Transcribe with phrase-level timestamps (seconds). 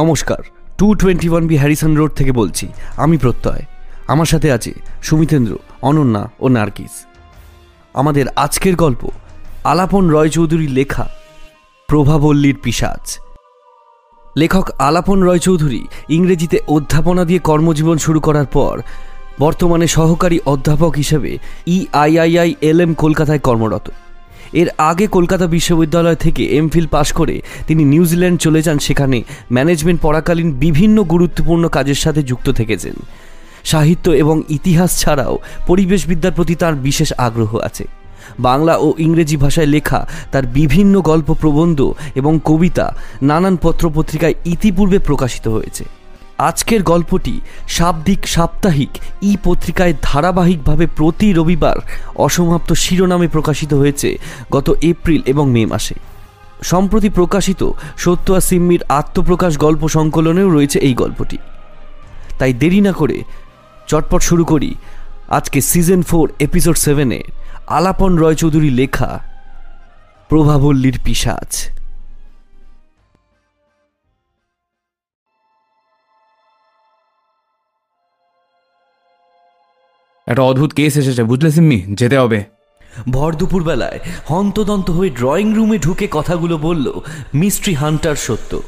[0.00, 0.42] নমস্কার
[0.78, 2.66] two twenty one B Harrison road থেকে বলছি,
[3.04, 3.62] আমি প্রত্যয়।
[4.12, 4.72] আমার সাথে আছে
[5.08, 5.52] সুমিতেন্দ্র,
[5.88, 6.94] অনন্যা ও নার্গিস।
[7.94, 9.02] আমাদের আজকের গল্প,
[9.72, 11.06] আলাপন রয় চৌধুরীর লেখা,
[11.88, 13.04] প্রভাবল্লীর পিসাজ।
[14.36, 15.82] লেখক আলাপন রয় চৌধুরী
[16.16, 18.74] ইংরেজিতে অধ্যাপনা দিয়ে কর্মজীবন শুরু করার পর,
[19.44, 21.30] বর্তমানে সহকারী অধ্যাপক হিসেবে
[21.76, 23.86] ইআইআইআই এল এম কলকাতায় কর্মরত।
[24.52, 29.22] এর আগে কলকাতা বিশ্ববিদ্যালয় থেকে এমফিল পাশ করে তিনি নিউজিল্যান্ড চলে যান, সেখানে
[29.52, 32.94] ম্যানেজমেন্ট পড়াকালীন বিভিন্ন গুরুত্বপূর্ণ কাজের সাথে যুক্ত থেকেছেন।
[33.64, 37.84] সাহিত্য এবং ইতিহাস ছাড়াও পরিবেশবিদ্যার প্রতি তার বিশেষ আগ্রহ আছে।
[38.38, 45.48] বাংলা ও ইংরেজি ভাষায় লেখা, তার বিভিন্ন গল্প প্রবন্ধ এবং কবিতা নানান পত্রপত্রিকায় ইতিপূর্বে প্রকাশিত
[45.48, 45.84] হয়েছে।
[46.48, 51.78] আজকের গল্পটি শাব্দিক সাপ্তাহিক ই পত্রিকায় ধারাবাহিকভাবে প্রতি রবিবার
[52.14, 54.08] অসমাপ্ত শিরোনামে প্রকাশিত হয়েছে
[54.52, 55.94] গত এপ্রিল এবং মে মাসে।
[56.62, 57.62] সম্প্রতি প্রকাশিত
[57.96, 61.38] সত্যা সিম্মির আত্মপ্রকাশ গল্প সংকলনেও রয়েছে এই গল্পটি।
[62.38, 63.16] তাই দেরি না করে
[63.86, 64.74] চটপট শুরু করি
[65.28, 67.20] আজকে সিজন ফোর, এপিসোড সেভেনে
[67.66, 69.10] আলাপন রয়চৌধুরী লেখা
[70.28, 71.50] প্রভাবল্লীর পিসাজ
[80.30, 81.78] একটা অদ্ভুত কেস এসেছে বুঝলে সিম্মি?
[81.88, 82.44] যেতে হবে।
[83.10, 87.00] ভর দুপুরবেলায় হন্তদন্ত হয়ে ড্রয়িং রুমে ঢুকে কথাগুলো বলল
[87.34, 88.62] মিস্ট্রি হান্টার সত্য।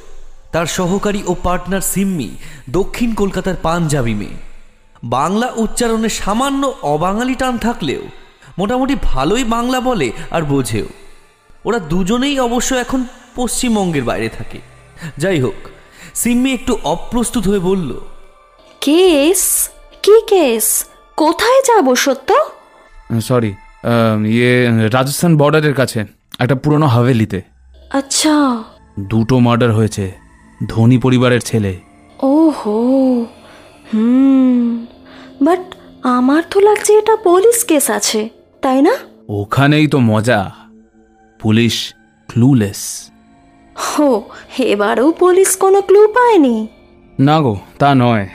[0.53, 2.31] তার সহকারী ও পার্টনার সিম্মি
[2.71, 4.39] দক্ষিণ কলকাতার পাঞ্জাবি মেয়ে।
[5.05, 8.03] বাংলা উচ্চারণে সামান্য অবাঙালি টান থাকলেও
[8.59, 10.87] মোটামুটি ভালোই বাংলা বলে আর বোঝেও।
[11.65, 14.59] ওরা দুজনেই অবশ্য এখন পশ্চিমবঙ্গের বাইরে থাকে।
[15.19, 15.59] যাই হোক
[16.15, 18.01] সিম্মি একটু অপ্রস্তুত হয়ে বলল
[18.81, 19.69] কেস?
[20.03, 20.69] কি কেস?
[21.17, 22.31] কোথায় যাব সত্য?
[23.21, 23.53] সরি
[24.34, 24.53] ইয়ে
[24.89, 26.00] রাজস্থান বর্ডারের কাছে
[26.39, 27.41] একটা পুরনো হাভেলিতে।
[27.91, 28.34] আচ্ছা।
[29.11, 30.05] দুটো মার্ডার হয়েছে
[30.69, 31.72] ধনী পরিবারের ছেলে।
[32.19, 32.78] ওহো
[33.91, 34.87] হুম
[35.43, 35.62] বাট
[36.17, 38.21] আমার তো লাগছে এটা পুলিশ কেস আছে
[38.62, 38.95] তাই না?
[39.28, 40.41] ওখানেই তো মজা
[41.41, 41.75] পুলিশ
[42.28, 42.81] ক্লুলেস
[43.77, 44.11] হো
[44.72, 46.56] এবারেও পুলিশ কোনো ক্লু পায়নি।
[47.19, 48.27] না গো তা নয়।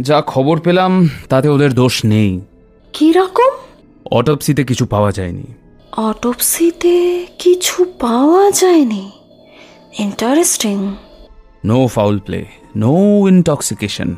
[0.00, 2.40] যা খবর পেলাম তাতে ওদের দোষ নেই।
[2.92, 3.50] কি রকম
[4.10, 5.42] অটপসিতে কিছু পাওয়া যায়নি।
[5.96, 9.10] অটোপসিতে কিছু পাওয়া যায়নি?
[9.98, 10.94] Interesting
[11.64, 12.44] no foul play
[12.76, 12.94] no
[13.28, 14.16] intoxication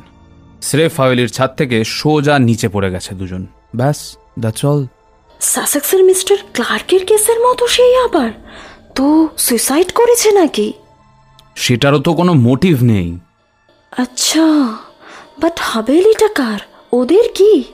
[0.62, 3.46] স্রেফ হাভেলির ছাদ থেকে সোজা নিচে পড়ে গেছে দুজন।
[3.76, 4.86] ব্যাস দ্যাটস অল
[5.40, 8.30] সাসেক্সের মিস্টার ক্লার্কের কেসের মতো সেই আবার।
[8.94, 10.72] তো সুইসাইড করেছে নাকি?
[11.56, 13.18] সেটারও তো কোনো মোটিভ নেই।
[13.96, 14.76] আচ্ছা।
[15.40, 16.60] বাট হাভেলিটা কার?
[16.92, 17.64] ওদের কি?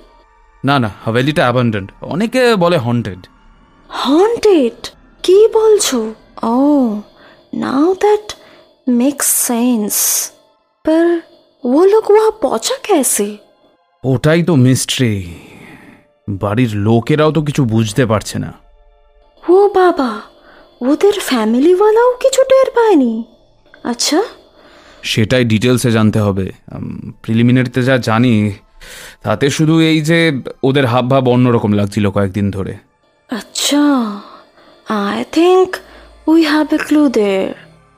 [0.64, 3.20] না না হাভেলিটা অ্যাবান্ডেন্ড অনেকে বলে হন্টেড
[3.90, 4.78] হন্টেড
[5.22, 5.98] কি বলছো?
[6.42, 6.56] ও
[7.54, 8.26] নাও দ্যাট
[8.88, 9.94] মেক্স সেন্স
[10.84, 11.06] পর
[11.64, 13.36] ও লোক ওয়া পচা ক্যাসে
[14.04, 15.12] ওটাই তো মিস্ট্রি
[16.28, 18.52] বাড়ির লোকেরাও তো কিছু বুঝতে পারছে না।
[19.42, 20.10] ও বাবা
[20.80, 23.24] ওদের ফ্যামিলিওয়ালাও কিছু টের পায়নি।
[23.84, 24.22] আচ্ছা
[25.04, 26.46] সেটাই ডিটেলসে জানতে হবে।
[27.22, 28.34] প্রিলিমিনারিতে যা জানি
[29.22, 30.18] তাতে শুধু এই যে
[30.62, 32.74] ওদের হাব ভাব অন্যরকম লাগছিল কয়েকদিন ধরে।
[33.30, 33.82] আচ্ছা
[34.88, 35.70] I think
[36.26, 37.46] we have a clue দের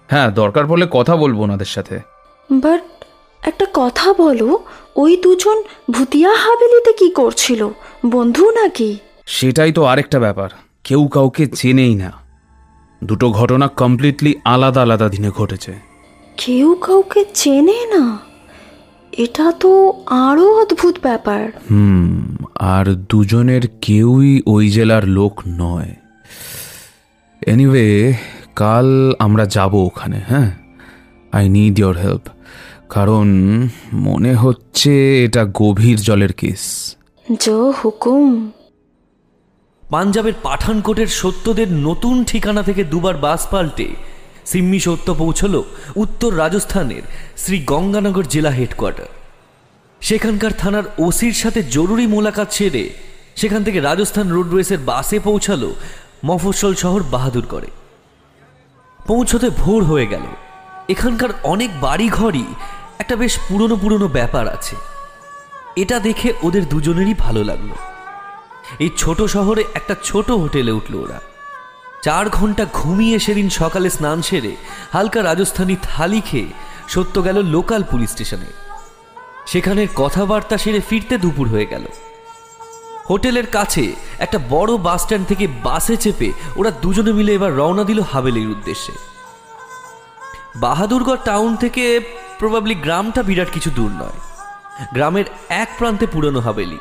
[0.09, 1.97] হ্যাঁ দরকার পড়লে কথা বলব ওনাদের সাথে।
[2.51, 2.85] বাট
[3.43, 4.49] একটা কথা বলো
[4.97, 5.59] ওই দুজন
[5.91, 7.61] ভুতিয়া হাভেলিতে কি করছিল?
[8.07, 8.91] বন্ধু নাকি?
[9.27, 10.51] সেটাই তো আরেকটা ব্যাপার
[10.85, 12.11] কেউ কাউকে চেনেই না।
[13.05, 15.73] দুটো ঘটনা কমপ্লিটলি আলাদা আলাদা দিনে ঘটেছে।
[16.37, 18.19] কেউ কাউকে চেনে না?
[19.13, 25.95] এটা তো আরও অদ্ভুত ব্যাপার। হুম আর দুজনের কেউই ওই জেলার লোক নয়।
[27.47, 28.15] এনিওয়ে
[28.57, 30.57] কাল আমরা যাব ওখানে হ্যাঁ?
[31.33, 32.29] আই নিড ইয়োর হেল্প
[32.89, 33.27] কারণ
[33.93, 36.97] মনে হচ্ছে এটা গভীর জলের কেস।
[37.41, 38.51] জো হুকুম।
[39.91, 43.89] পাঞ্জাবের পাঠানকোটের সত্যদের নতুন ঠিকানা থেকে দুবার বাস পাল্টে
[44.47, 45.63] সিম্মি সত্য পৌঁছল
[45.97, 47.03] উত্তর রাজস্থানের
[47.37, 49.07] শ্রী গঙ্গানগর জেলা হেডকোয়ার্টার
[50.01, 52.91] সেখানকার থানার ওসির সাথে জরুরি মোলাকাত সেরে
[53.37, 55.75] সেখান থেকে রাজস্থান রোড রেসের বাসে পৌঁছালো
[56.25, 57.67] মফস্বল শহর বাহাদুর করে
[59.07, 60.23] পৌঁছতে ভোর হয়ে গেল।
[60.89, 62.45] এখানকার অনেক বাড়ি ঘরই
[62.99, 64.77] একটা বেশ পুরনো পুরনো ব্যাপার আছে।
[65.77, 67.69] এটা দেখে ওদের দুজনেরই ভালো লাগল।
[68.79, 71.21] এই ছোট শহরে একটা ছোট হোটেলে উঠল ওরা।
[72.07, 74.57] চার ঘণ্টা ঘুমিয়ে সেদিন সকালে স্নান সেরে
[74.93, 76.51] হালকা রাজস্থানী থালি খেয়ে
[76.89, 78.51] সত্য গেল লোকাল পুলিশ স্টেশনে।
[79.47, 81.85] সেখানের কথাবার্তা সেরে ফিরতে দুপুর হয়ে গেল।
[83.11, 88.01] হোটেলের কাছে একটা বড় বাস স্ট্যান্ড থেকে বাসে চেপে ওরা দুজনে মিলে এবার রওনা দিল
[88.13, 88.93] হাভেলির উদ্দেশ্যে।
[90.57, 92.01] বাহাদুরগড় টাউন থেকে
[92.39, 94.19] প্রবাবলি গ্রামটা বিরাট কিছু দূর নয়।
[94.95, 96.79] গ্রামের এক প্রান্তে পুরনো হাভেলি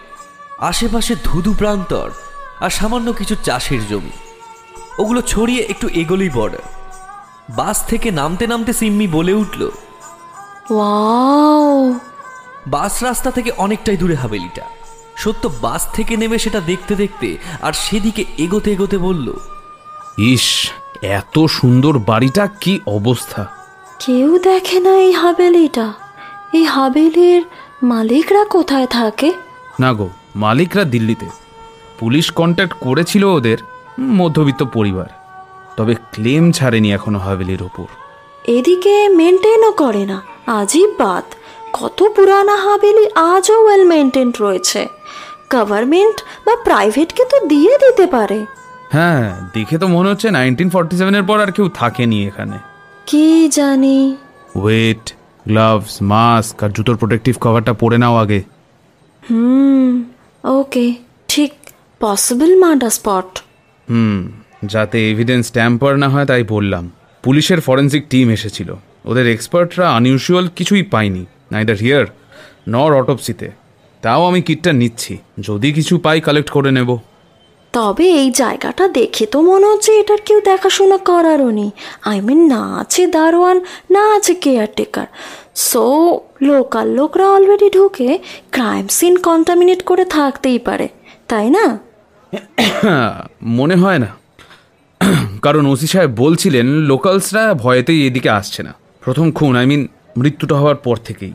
[0.57, 2.11] আশেপাশে ধুধু প্রান্তর
[2.59, 4.15] আর সামান্য কিছু চাষের জমি।
[4.99, 6.65] ওগুলো ছড়িয়ে একটু এগোলেই বর্ডার
[7.55, 9.71] বাস থেকে নামতে নামতে সিম্মি বলে উঠল
[10.69, 11.99] ওয়াও।
[12.67, 14.61] বাস রাস্তা থেকে অনেকটাই দূরে হাভেলিটা
[15.17, 19.33] সত্য বাস থেকে নেমে সেটা দেখতে দেখতে আর সেদিকে এগোতে এগোতে বলল
[20.17, 20.71] ইস
[21.01, 23.45] এত সুন্দর বাড়িটা কি অবস্থা।
[23.99, 25.93] কেউ দেখে না এই হাবেলিটা।
[26.53, 27.43] এই হাবেলির
[27.83, 29.33] মালিকরা কোথায় থাকে?
[29.79, 31.25] না গো মালিকরা দিল্লিতে।
[31.99, 33.57] পুলিশ কন্ট্যাক্ট করেছিল ওদের
[33.99, 35.05] মধ্যবিত্ত পরিবার।
[35.77, 37.85] তবে ক্লেম ছাড়েনি এখনও হাভেলির ওপর।
[38.43, 41.23] এদিকে মেনটেনও করে না আজই বাদ।
[41.73, 44.87] কত পুরানা হাবেলি আজও ওয়েল মেনটেন রয়েছে।
[45.53, 48.45] গভর্নমেন্ট বা প্রাইভেটকে তো দিয়ে দিতে পারে।
[48.89, 52.57] হ্যাঁ দেখে তো মনে হচ্ছে নাইনটিন ফর্টি সেভেনের পর আর কেউ থাকেনি এখানে।
[53.05, 54.17] কি জানি।
[54.55, 55.13] ওয়েট
[55.47, 58.43] গ্লাভস মাস্ক আর জুতোর প্রোটেক্টিভ কভারটা পরে নাও আগে।
[59.29, 60.03] হুম
[60.43, 60.93] ওকে
[61.27, 61.51] ঠিক
[61.99, 63.41] পসিবল মার্ডার স্পট
[63.89, 64.31] হুম,
[64.65, 66.91] যাতে এভিডেন্স ট্যাম্পার না হয় তাই বললাম।
[67.23, 68.73] পুলিশের ফরেন্সিক টিম এসেছিল।
[69.05, 72.05] ওদের এক্সপার্টরা আনইউজুয়াল কিছুই পায়নি। নাইদার হিয়ার
[72.67, 73.51] নর অটোপসিতে
[74.01, 76.97] তাও আমি কিটটা নিচ্ছি। যদি কিছু পাই কালেক্ট করে নেব।
[77.73, 81.71] তবে এই জায়গাটা দেখে তো মনে হচ্ছে এটার কেউ দেখাশোনা করারও নেই।
[82.05, 85.07] আই মিন না আছে দারোয়ান, না আছে কেয়ারটেকার
[85.55, 85.85] সো
[86.41, 88.19] লোকাল লোকরা অলরেডি ঢুকে
[88.51, 90.87] ক্রাইম সিন কন্টামিনেট করে থাকতেই পারে।
[91.27, 91.79] তাই না?
[93.41, 94.07] মনে হয় না।
[95.41, 99.87] কারণ ওসি সাহেব বলছিলেন লোকালসরা ভয়েতেই এদিকে আসছে না। প্রথম খুন আই মিন
[100.17, 101.33] মৃত্যুটা হওয়ার পর থেকেই।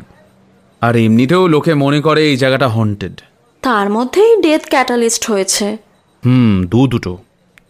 [0.81, 3.21] আর এমনিতেও লোকে মনে করে এই জায়গাটা হন্টেড
[3.63, 5.77] তার মধ্যেই ডেথ ক্যাটালিস্ট হয়েছে।
[6.27, 7.19] হুম দু দুটো।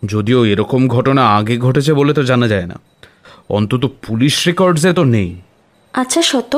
[0.06, 2.74] যদিও এরকম ঘটনা আগে ঘটেছে বলে তো জানা যায় না।
[3.48, 5.40] অন্তত পুলিশ রেকর্ডসে তো নেই।
[5.92, 6.56] আচ্ছা শত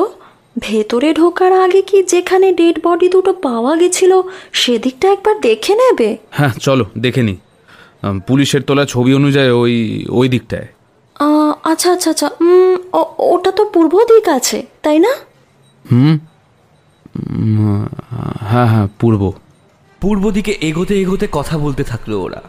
[0.58, 4.22] ভেতরে ঢোকার আগে কি যেখানে ডেড বডি দুটো পাওয়া গেছিল
[4.52, 6.16] সেদিকটা একবার দেখে নেবে?
[6.30, 7.36] হ্যাঁ চলো দেখে নি
[8.26, 10.66] পুলিশের তোলা ছবি অনুযায়ী ওই ওই দিকটায়।
[11.64, 12.30] আচ্ছা আচ্ছা আচ্ছা
[12.92, 15.08] ও- ওটা তো পূর্ব দিক আছে তাই না?
[15.92, 16.18] হুম?
[18.40, 19.32] হ্যাঁ হ্যাঁ পূর্ব।
[20.00, 22.42] পূর্ব দিকে এগোতে এগোতে কথা বলতে থাকল ওরা।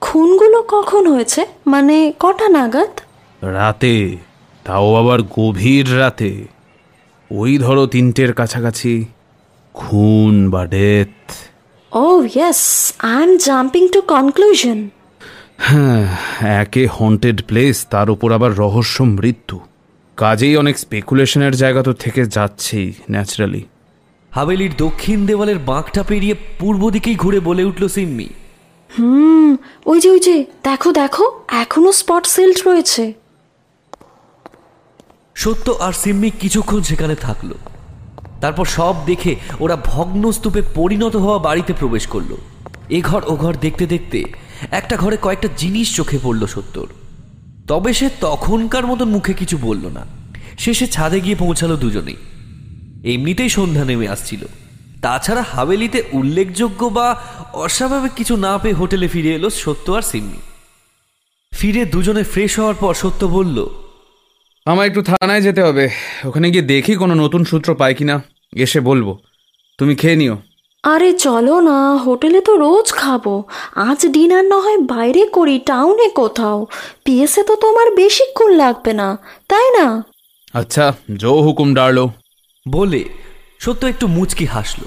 [0.00, 1.46] খুনগুলো কখন হয়েছে?
[1.66, 3.00] মানে কটা নাগাদ?
[3.42, 4.16] রাতে
[4.64, 6.44] তাও আবার গভীর রাতে।
[7.30, 9.04] ওই ধরো তিনটের কাছাকাছি।
[9.74, 11.16] খুন বা death.
[11.92, 14.88] O yes I am jumping to conclusion
[15.58, 16.16] হ্যাঁ
[16.62, 19.60] একে হন্টেড প্লেস তার উপর আবার রহস্য মৃত্যু।
[20.16, 23.62] কাজেই অনেক স্পেকুলেশনের জায়গা তো থেকে যাচ্ছেই ন্যাচারালি
[24.32, 28.28] হাভেলির দক্ষিণ দেওয়ালের বাঁকটা পেরিয়ে পূর্ব দিকেই ঘুরে বলে উঠল সিম্মি।
[28.98, 29.56] হুম
[29.86, 31.24] ওই যে ওই যে দেখো দেখো
[31.62, 33.12] এখনও স্পট সিল্ড রয়েছে।
[35.34, 37.50] সত্য আর সিম্মি কিছুক্ষণ সেখানে থাকল।
[38.40, 42.36] তারপর সব দেখে ওরা ভগ্নস্তূপে পরিণত হওয়া বাড়িতে প্রবেশ করল।
[42.88, 44.24] এ ঘর ও ঘর দেখতে দেখতে
[44.70, 46.86] একটা ঘরে কয়েকটা জিনিস চোখে পড়ল সত্যর
[47.68, 50.06] তবে সে তখনকার মতন মুখে কিছু বলল না।
[50.58, 52.16] শেষে ছাদে গিয়ে পৌঁছালো দুজনেই।
[53.14, 54.46] এমনিতেই সন্ধ্যা নেমে আসছিল।
[55.02, 60.38] তাছাড়া হাভেলিতে উল্লেখযোগ্য বা অস্বাভাবিক কিছু না পেয়ে হোটেলে ফিরে এলো সত্য আর সিম্মি
[61.54, 63.68] ফিরে দুজনে ফ্রেশ হওয়ার পর সত্য বলল
[64.66, 65.88] আমার একটু থানায় যেতে হবে।
[66.24, 68.22] ওখানে গিয়ে দেখি কোনো নতুন সূত্র পাই কিনা।
[68.56, 69.18] এসে বলব।
[69.78, 70.36] তুমি খেয়ে নিও।
[70.82, 73.42] আরে চলো না হোটেলে তো রোজ খাব।
[73.74, 76.66] আজ ডিনার না হয় বাইরে করি টাউনে কোথাও।
[77.04, 79.18] পিএসে তো তোমার বেশিক্ষণ লাগবে না
[79.48, 80.04] তাই না?
[80.52, 82.10] আচ্ছা জো হুকুম ডারলো।
[82.66, 83.04] বলে
[83.60, 84.86] সত্য একটু মুচকি হাসলো।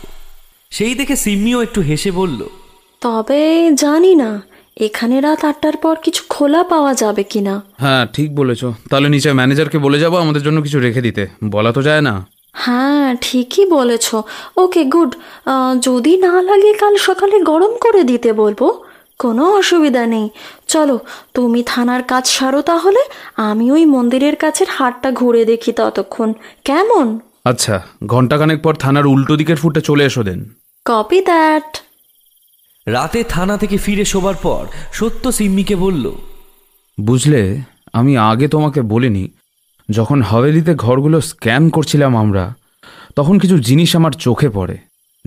[0.69, 2.41] সেই দেখে সিম্মিও একটু হেসে বলল
[3.01, 3.41] তবে
[3.73, 4.41] জানি না
[4.79, 7.61] এখানে রাত আটটার পর কিছু খোলা পাওয়া যাবে কিনা?
[7.77, 11.81] হ্যাঁ ঠিক বলেছ। তাহলে নিচে ম্যানেজারকে বলে যাব আমাদের জন্য কিছু রেখে দিতে। বলা তো
[11.81, 14.15] যায় না। হ্যাঁ ঠিকই বলেছ।
[14.57, 15.15] Okay good.
[15.81, 18.61] যদি না লাগে কাল সকালে গরম করে দিতে বলব।
[19.19, 20.29] কোনো অসুবিধা নেই।
[20.67, 20.99] চলো
[21.33, 23.01] তুমি থানার কাজ সারো তাহলে
[23.35, 26.33] আমি ওই মন্দিরের কাছের হাটটা ঘুরে দেখি ততক্ষণ।
[26.65, 27.19] কেমন?
[27.45, 27.75] আচ্ছা
[28.07, 30.39] ঘন্টাখানেক পর থানার উল্টো দিকের ফুটে চলে এসো দেন
[30.85, 31.69] কপি দ্যাট
[32.87, 36.11] রাতে থানা থেকে ফিরে শোবার পর সত্য সিম্মিকে বলল
[37.01, 37.61] বুঝলে
[37.93, 39.27] আমি আগে তোমাকে বলিনি
[39.91, 42.53] যখন হাভেলিতে ঘরগুলো স্ক্যান করছিলাম আমরা
[43.15, 44.77] তখন কিছু জিনিস আমার চোখে পড়ে।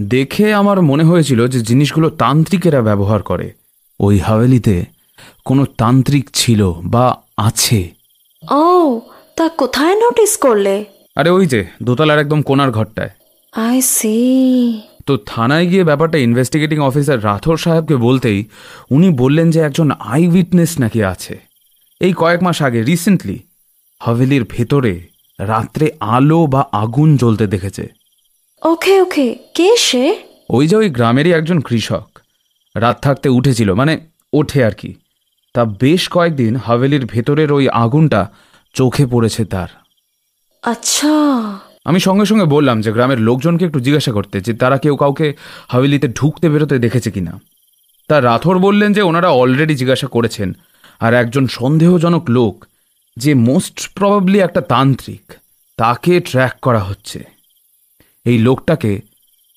[0.01, 3.53] দেখে আমার মনে হয়েছিল যে জিনিসগুলো তান্ত্রিকেরা ব্যবহার করে।
[4.01, 4.85] ওই হাভেলিতে
[5.45, 7.89] কোনো তান্ত্রিক ছিল বা আছে।
[8.51, 9.01] ও
[9.37, 10.85] তা কোথায় নোটিস করলে?
[11.17, 13.11] আরে ওই যে দোতলার একদম কোনার ঘরটায়।
[13.53, 14.17] আই সি
[15.11, 18.45] তো থানায় গিয়ে ব্যাপারটা ইনভেস্টিগেটিং অফিসার রাথোর সাহেবকে বলতেই
[18.91, 21.41] উনি বললেন যে একজন আই উইটনেস নাকি আছে।
[22.01, 23.39] এই কয়েক মাস আগে রিসেন্টলি
[24.03, 25.01] হাভেলির ভেতরে
[25.41, 27.89] রাত্রে আলো বা আগুন জ্বলতে দেখেছে।
[28.63, 30.17] ওকে ওকে কে সে?
[30.51, 32.19] ওই যে ওই গ্রামেরই একজন কৃষক।
[32.77, 34.95] রাত থাকতে উঠেছিল মানে ওঠে আর কি।
[35.55, 38.31] তা বেশ কয়েকদিন হাভেলির ভেতরের ওই আগুনটা
[38.75, 39.69] চোখে পড়েছে তার।
[40.63, 41.11] আচ্ছা।
[41.91, 45.27] আমি সঙ্গে সঙ্গে বললাম যে গ্রামের লোকজনকে একটু জিজ্ঞাসা করতে যে তারা কেউ কাউকে
[45.69, 47.41] হাভেলিতে ঢুকতে বেরোতে দেখেছে কিনা।
[48.09, 50.53] তা রাথোর বললেন যে ওনারা অলরেডি জিজ্ঞাসা করেছেন
[51.01, 52.67] আর একজন সন্দেহজনক লোক
[53.17, 55.33] যে মোস্ট প্রবাবলি একটা তান্ত্রিক
[55.79, 57.19] তাকে ট্র্যাক করা হচ্ছে।
[58.25, 59.01] এই লোকটাকে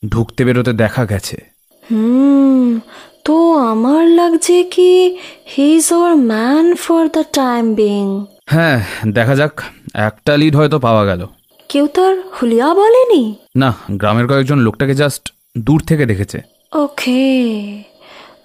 [0.10, 1.38] ঢুকতে বেরোতে দেখা গেছে।
[1.92, 2.80] হুম
[3.26, 5.18] তো আমার লাগছে কি
[5.58, 8.78] he is our man for the time being হ্যাঁ
[9.12, 9.56] দেখা যাক।
[9.94, 11.22] একটা লিড হয়তো পাওয়া গেল।
[11.74, 13.36] কেউ তার হুলিয়া বলেনি?
[13.56, 15.24] না গ্রামের কয়েকজন লোকটাকে জাস্ট
[15.58, 16.42] দূর থেকে দেখেছে।
[16.74, 17.24] ওকে।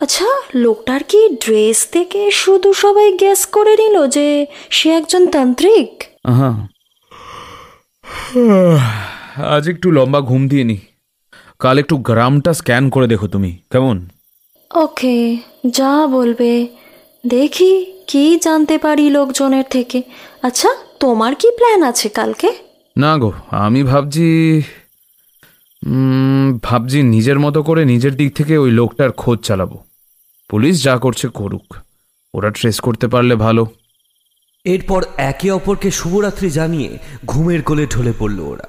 [0.01, 6.05] আচ্ছা লোকটার কি ড্রেস থেকে শুধু সবাই গ্যাস করে নিল যে সে একজন তান্ত্রিক?
[6.29, 6.57] হ্যাঁ
[9.49, 10.77] আজ একটু লম্বা ঘুম দিয়ে নি।
[11.59, 13.97] কাল একটু গ্রামটা স্ক্যান করে দেখো তুমি কেমন?
[14.75, 16.67] ওকে যা বলবে।
[17.27, 17.73] দেখি
[18.09, 20.03] কি জানতে পারি লোকজনের থেকে।
[20.43, 20.71] আচ্ছা
[21.01, 22.68] তোমার কি প্ল্যান আছে কালকে?
[22.99, 23.31] না গো,
[23.65, 24.27] আমি ভাবছি
[26.63, 29.77] ভাবছি নিজের মতো করে নিজের দিক থেকে ওই লোকটার খোঁজ চালাবো।
[30.51, 31.67] পুলিশ যা করছে করুক,
[32.35, 33.63] ওরা ট্রেস করতে পারলে ভালো।
[34.65, 35.01] এরপর
[35.31, 36.91] একে অপরকে শুভরাত্রি জানিয়ে
[37.27, 38.69] ঘুমের কোলে ঢলে পড়ল ওরা।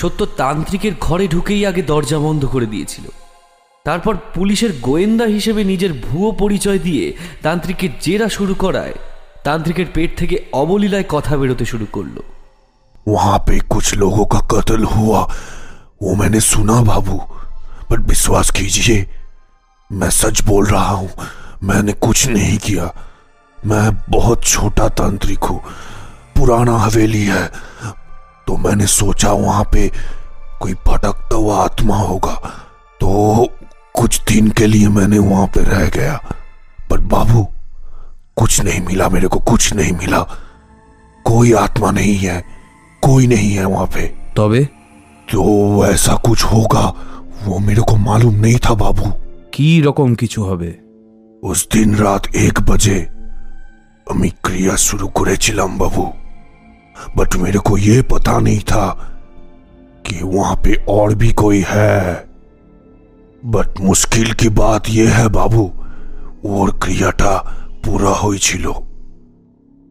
[0.00, 3.06] সত্য তান্ত্রিকের ঘরে ঢুকেই আগে দরজা বন্ধ করে দিয়েছিল।
[3.85, 7.05] তারপর পুলিশের গোয়েন্দা হিসেবে নিজের ভুয়ো পরিচয় দিয়ে
[7.43, 8.95] তান্ত্রিকের জেরা শুরু করায়
[9.43, 12.21] তান্ত্রিকের পেট থেকে অবলীলায় কথা বেরোতে শুরু করলো
[13.05, 15.19] वहां पे कुछ लोगों का कत्ल हुआ
[16.01, 17.17] वो मैंने सुना बाबू
[17.89, 18.97] पर विश्वास कीजिए
[19.89, 21.07] मैं सच बोल रहा हूं
[21.63, 22.85] मैंने कुछ नहीं किया
[23.57, 25.57] मैं बहुत छोटा तांत्रिक हूं
[26.35, 27.45] पुराना हवेली है
[28.47, 29.87] तो मैंने सोचा वहां पे
[30.61, 32.35] कोई भटकता हुआ आत्मा होगा
[32.99, 33.09] तो
[33.95, 36.15] कुछ दिन के लिए मैंने वहां पे रह गया
[36.91, 37.47] पर बाबू
[38.37, 40.21] कुछ नहीं मिला मेरे को कुछ नहीं मिला
[41.25, 42.37] कोई आत्मा नहीं है
[43.03, 44.61] कोई नहीं है वहां पे তবে
[45.27, 45.43] तो
[45.85, 46.85] ऐसा कुछ होगा
[47.45, 49.07] वो मेरे को मालूम नहीं था बाबू
[49.55, 50.71] কি রকম কিছু হবে
[51.43, 52.97] उस दिन रात एक बजे
[54.07, 56.05] আমি ক্রিয়া শুরু করেছিলাম বাবু
[57.15, 58.85] बट मेरे को ये पता नहीं था
[60.05, 61.95] कि वहां पे और भी कोई है
[63.45, 65.63] बट मुश्किल की बात ये है बाबू
[66.45, 67.33] ওর ক্রিয়াটা
[67.83, 68.65] পুরা হয়েছিল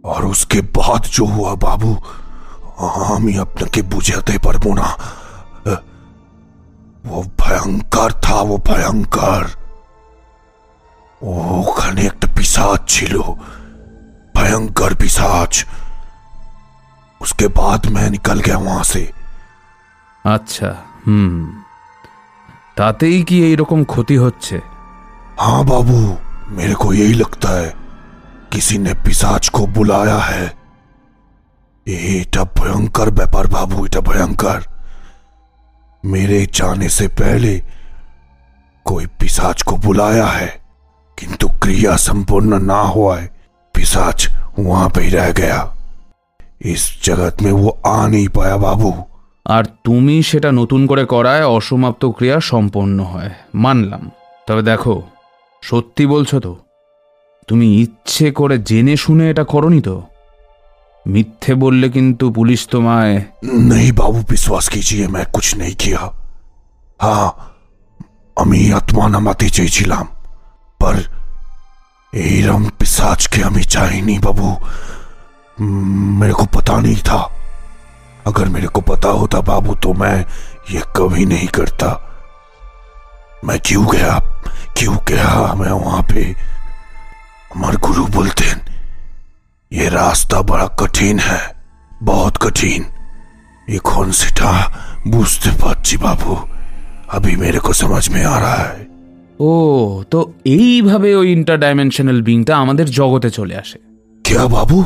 [0.05, 1.91] আর उसके बाद जो हुआ বাবু
[3.15, 4.89] আমি আপনাকে বুঝাতে পারবো না
[7.05, 9.43] वो भयंकर था वो भयंकर
[11.61, 13.15] ওখানে একটা পিসাজ ছিল
[14.35, 15.53] भयंकर पिसाच
[17.21, 19.05] उसके बाद मैं निकल गया वहां से
[20.25, 20.71] আচ্ছা
[21.05, 21.35] হুম
[22.79, 24.57] তাতেই কি এইরকম ক্ষতি হচ্ছে
[25.43, 25.99] हाँ बाबू
[26.57, 27.69] मेरे को यही लगता है
[28.53, 30.47] किसी ने पिसाच को बुलाया है
[31.87, 34.61] এটা ভয়ঙ্কর ব্যাপার বাবু এটা ভয়ঙ্কর
[36.05, 37.55] मेरे जाने से पहले
[38.87, 40.49] कोई पिसाच को बुलाया है
[41.19, 43.27] किंतु क्रिया संपूर्ण ना हुआ है
[43.75, 44.19] पिसाच
[44.61, 45.59] वहां पे ही रह गया
[46.65, 48.93] इस जगत में वो आ नहीं पाया बाबू
[49.47, 54.03] আর তুমি সেটা নতুন করে করায় অসমাপ্ত ক্রিয়া সম্পন্ন হয় মানলাম
[54.49, 54.95] তবে দেখো
[55.63, 56.53] সত্যি বলছো তো
[57.49, 59.97] তুমি ইচ্ছে করে জেনে শুনে এটা করনি তো
[61.07, 63.15] মিথ্যে বললে কিন্তু পুলিশ তোমায়
[63.71, 66.03] नहीं बाबू विश्वास कीजिए मैं कुछ नहीं किया
[67.01, 67.29] हाँ
[68.37, 70.05] আমি আত্মা নামাতে চেয়েছিলাম
[70.81, 70.97] पर
[72.13, 74.49] এইরম পিসাজকে আমি চাইনি बाबू
[76.21, 77.21] मेरे को पता नहीं था
[78.27, 80.17] अगर मेरे को पता होता बाबू तो मैं
[80.71, 81.89] ये कभी नहीं करता
[83.45, 84.13] मैं क्यों गया
[84.79, 86.23] क्यों गया मैं वहां पे
[87.51, 88.59] हमारे गुरु बोलते हैं
[89.73, 91.41] ये रास्ता बड़ा कठिन है
[92.05, 92.83] बहुत कठिन
[93.69, 94.51] এখন সেটা
[95.09, 96.33] বুঝতে পারছি বাবু
[97.17, 98.83] अभी मेरे को समझ में आ रहा है
[99.41, 99.51] ও
[100.13, 100.19] তো
[100.57, 103.79] এইভাবে ওই ইন্টার ডাইমেনশনাল বিংটা আমাদের জগতে চলে আসে
[104.25, 104.79] क्या बाबू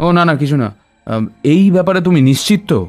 [0.00, 0.74] ও না না কিছু না আম,
[1.44, 2.80] এই ব্যাপারে তুমি নিশ্চিত তো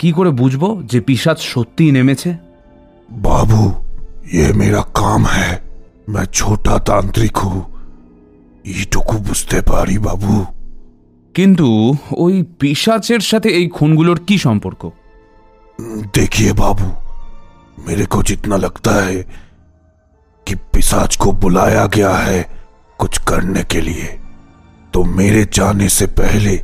[0.00, 2.30] কি করে বুঝবো যে পিসাজ সত্যিই নেমেছে
[3.24, 3.62] बाबू
[4.32, 5.50] ये मेरा काम है
[6.08, 7.60] मैं छोटा तांत्रिक हूँ
[8.64, 10.34] এইটুকু বুঝতে পারি বাবু
[11.34, 11.66] কিন্তু
[12.16, 14.82] ওই পিসাচের সাথে এই খুনগুলোর কি সম্পর্ক
[16.16, 16.88] देखिए बाबू
[17.78, 19.16] मेरे को जितना लगता है
[20.46, 22.40] कि पिशाच को बुलाया गया है
[22.98, 24.08] कुछ करने के लिए
[24.96, 26.56] तो मेरे जाने से पहले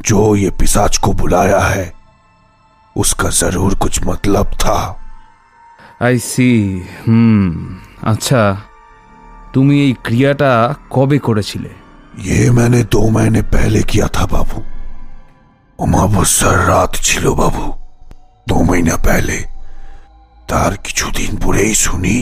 [0.00, 1.92] जो ये पिशाच को बुलाया है
[2.96, 4.78] उसका जरूर कुछ मतलब था
[6.02, 6.48] আই সি
[7.04, 7.44] হুম
[8.04, 8.42] আচ্ছা
[9.54, 10.52] তুমি এই ক্রিয়াটা
[10.94, 11.72] কবে করেছিলে
[12.26, 14.58] ये मैंने दो महीने पहले किया था बाबू
[15.78, 17.64] অমাবস্যার রাত ছিল বাবু
[18.46, 19.38] দু মহিনা पहले
[20.48, 22.16] তার কিছুদিন পরেই শুনি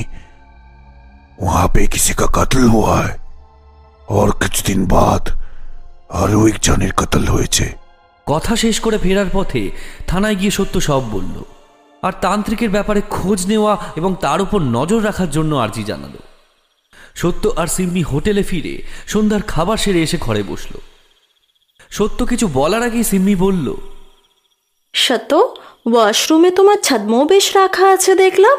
[1.38, 3.14] वहां पे किसी का कत्ल हुआ है
[4.08, 5.22] और कुछ दिन बाद
[6.09, 7.75] আরও একজনের কতল হয়েছে।
[8.27, 9.71] কথা শেষ করে ফেরার পথে
[10.07, 11.43] থানায় গিয়ে সত্য সব বলল।
[12.03, 16.17] আর তান্ত্রিকের ব্যাপারে খোঁজ নেওয়া এবং তার উপর নজর রাখার জন্য আর্জি জানালো।
[17.15, 20.73] সত্য আর সিম্মি হোটেলে ফিরে সন্ধ্যার খাবার সেরে এসে ঘরে বসল।
[21.91, 23.73] সত্য কিছু বলার আগেই সিম্মি বলল
[24.93, 28.57] সত্য ওয়াশরুমে তোমার ছদ্মও বেশ রাখা আছে দেখলাম।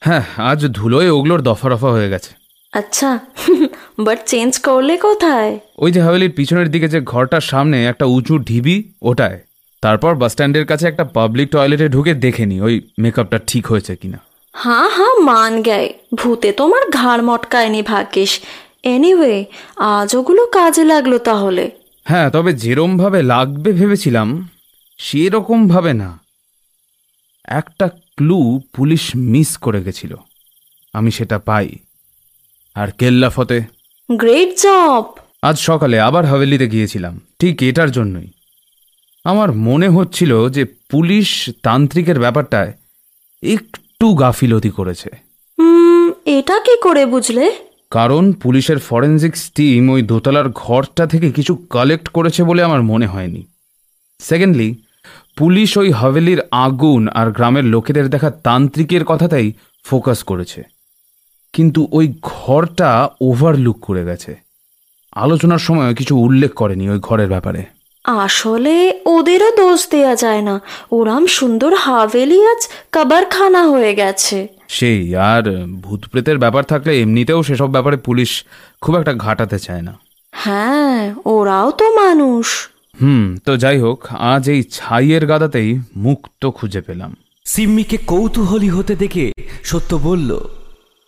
[0.00, 2.43] হ্যাঁ আজ ধুলোয় ওগুলোর দফা রফা হয়ে গেছে।
[2.74, 3.18] আচ্ছা
[4.06, 5.58] বাট চেঞ্জ করলে কোথায়?
[5.78, 9.38] ওই যে হাভেলির পিছনের দিকে যে ঘরটার সামনে একটা উঁচু ঢিবি ওটায়।
[9.82, 14.18] তারপর বাস স্ট্যান্ডের কাছে একটা পাবলিক টয়লেটে ঢুকে দেখে নি ওই মেকআপটা ঠিক হয়েছে কিনা।
[14.54, 18.40] हाँ हाँ মান গায়ে। ভূতে তোমার ঘাড় মটকায়নি ভাগ্যিস।
[18.84, 19.44] এনিওয়ে
[19.76, 21.70] আজ ওগুলো কাজে লাগল তাহলে।
[22.04, 24.48] হ্যাঁ তবে যেরমভাবে লাগবে ভেবেছিলাম
[24.98, 26.18] সেরকম ভাবে না।
[27.44, 30.16] একটা ক্লু পুলিশ মিস করে গেছিল।
[30.94, 31.68] আমি সেটা পাই।
[32.74, 33.62] আর কেল্লা ফতে?
[34.12, 35.04] গ্রেট জব
[35.42, 38.26] আজ সকালে আবার হাভেলিতে গিয়েছিলাম। ঠিক এটার জন্যই।
[39.24, 42.72] আমার মনে হচ্ছিল যে পুলিশ তান্ত্রিকের ব্যাপারটায়
[43.42, 45.10] একটু গাফিলতি করেছে।
[46.24, 47.52] এটা কি করে বুঝলে?
[47.90, 53.46] কারণ পুলিশের ফরেনজিক্স টিম ওই দোতলার ঘরটা থেকে কিছু কালেক্ট করেছে বলে আমার মনে হয়নি।
[54.18, 54.74] সেকেন্ডলি
[55.36, 59.52] পুলিশ ওই হাভেলির আগুন আর গ্রামের লোকেদের দেখা তান্ত্রিকের কথাতেই
[59.84, 60.73] ফোকাস করেছে।
[61.54, 64.32] কিন্তু ওই ঘরটা ওভারলুক করে গেছে।
[65.12, 67.64] আলোচনার সময় কিছু উল্লেখ করেনি ওই ঘরের ব্যাপারে।
[68.04, 68.74] আসলে
[69.06, 75.42] ওদেরও দোষ দেয়া যায় না। ওরাম সুন্দর হাভেলি আজ কাবারখানা হয়ে গেছে। সেই আর
[75.82, 78.44] ভূত প্রেতের ব্যাপার থাকলে এমনিতেও সেসব ব্যাপারে পুলিশ
[78.80, 79.98] খুব একটা ঘাটাতে চায় না।
[80.32, 82.46] হ্যাঁ ওরাও তো মানুষ।
[83.00, 89.32] হুম তো যাই হোক আজ এই ছাইয়ের গাদাতেই মুক্ত খুঁজে পেলাম। সিম্মিকে কৌতূহলী হতে দেখে
[89.64, 90.30] সত্য বলল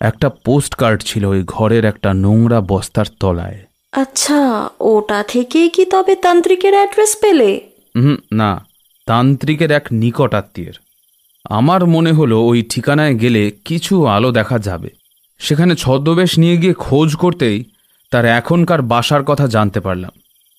[0.01, 3.59] একটা পোস্ট কার্ড ছিল ওই ঘরের একটা নোংরা বস্তার তলায়।
[3.93, 7.61] আচ্ছা ওটা থেকেই কি তবে তান্ত্রিকের অ্যাড্রেস পেলে?
[7.97, 8.67] হুম না
[9.07, 10.73] তান্ত্রিকের এক নিকট আত্মীয়ের।
[11.51, 14.91] আমার মনে হলো ওই ঠিকানায় গেলে কিছু আলো দেখা যাবে।
[15.39, 17.65] সেখানে ছদ্মবেশ নিয়ে গিয়ে খোঁজ করতেই
[18.11, 20.11] তার এখনকার বাসার কথা জানতে পারলাম।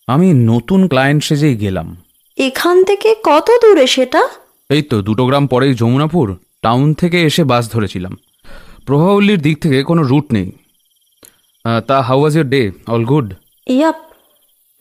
[0.08, 1.96] আমি নতুন ক্লায়েন্ট সেজেই গেলাম।
[2.38, 4.28] এখান থেকে কত দূরে সেটা?
[4.70, 8.18] এই তো দুটো গ্রাম পরেই যমুনাপুর টাউন থেকে এসে বাস ধরেছিলাম।
[8.88, 10.52] প্রভাবল্লির দিক থেকে কোনো রুট নেই।
[11.88, 13.28] তা how was your day all good
[13.68, 13.98] yup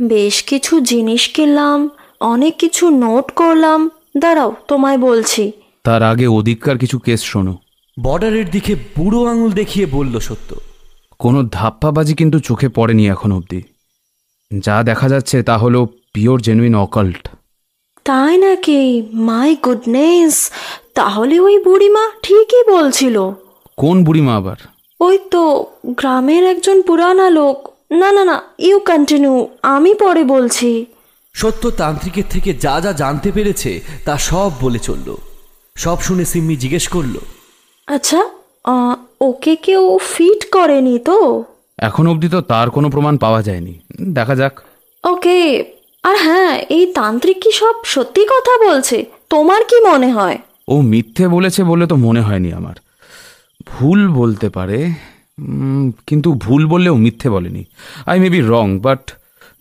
[0.03, 1.79] বেশ কিছু জিনিস কিনলাম
[2.21, 3.81] অনেক কিছু নোট করলাম।
[4.19, 5.53] দাঁড়াও তোমায় বলছি।
[5.85, 7.55] তার আগে ওদিককার কিছু কেস শোনো।
[7.97, 10.51] বর্ডারের দিকে বুড়ো আঙুল দেখিয়ে বলল সত্য।
[11.19, 13.61] কোনো ধাপ্পাবাজি কিন্তু চোখে পড়েনি এখন অবধি।
[14.51, 15.81] যা দেখা যাচ্ছে তা হলো
[16.15, 17.23] পিওর জেনুইন অকাল্ট
[18.05, 18.81] তাই নাকি?
[19.29, 20.37] মাই গুডনেস
[20.95, 23.17] তাহলে ওই বুড়িমা ঠিকই বলছিল।
[23.79, 24.59] কোন বুড়িমা আবার?
[25.01, 25.43] ওই তো
[26.01, 27.57] গ্রামের একজন পুরানা লোক।
[28.01, 28.37] না না না
[28.69, 29.35] ইউ কন্টিনিউ
[29.75, 30.71] আমি পরে বলছি।
[31.35, 33.71] সত্য তান্ত্রিকের থেকে যা যা জানতে পেরেছে
[34.07, 35.09] তা সব বলে চলল।
[35.77, 37.15] সব শুনে সিম্মি জিজ্ঞেস করল
[37.89, 38.21] আচ্ছা
[39.29, 41.19] ওকে কেউ ফিট করেনি তো?
[41.79, 43.75] এখন অবধি তো তার কোনো প্রমাণ পাওয়া যায়নি।
[44.19, 44.55] দেখা যাক।
[45.05, 45.39] ওকে
[46.09, 48.97] আর হ্যাঁ এই তান্ত্রিক কি সব সত্যি কথা বলছে?
[49.35, 50.39] তোমার কি মনে হয়?
[50.73, 52.77] ও মিথ্যে বলেছে বলে তো মনে হয়নি আমার।
[53.67, 54.93] ভুল বলতে পারে
[56.07, 57.65] কিন্তু ভুল বললেও মিথ্যে বলেনি।
[58.07, 59.13] I may be wrong but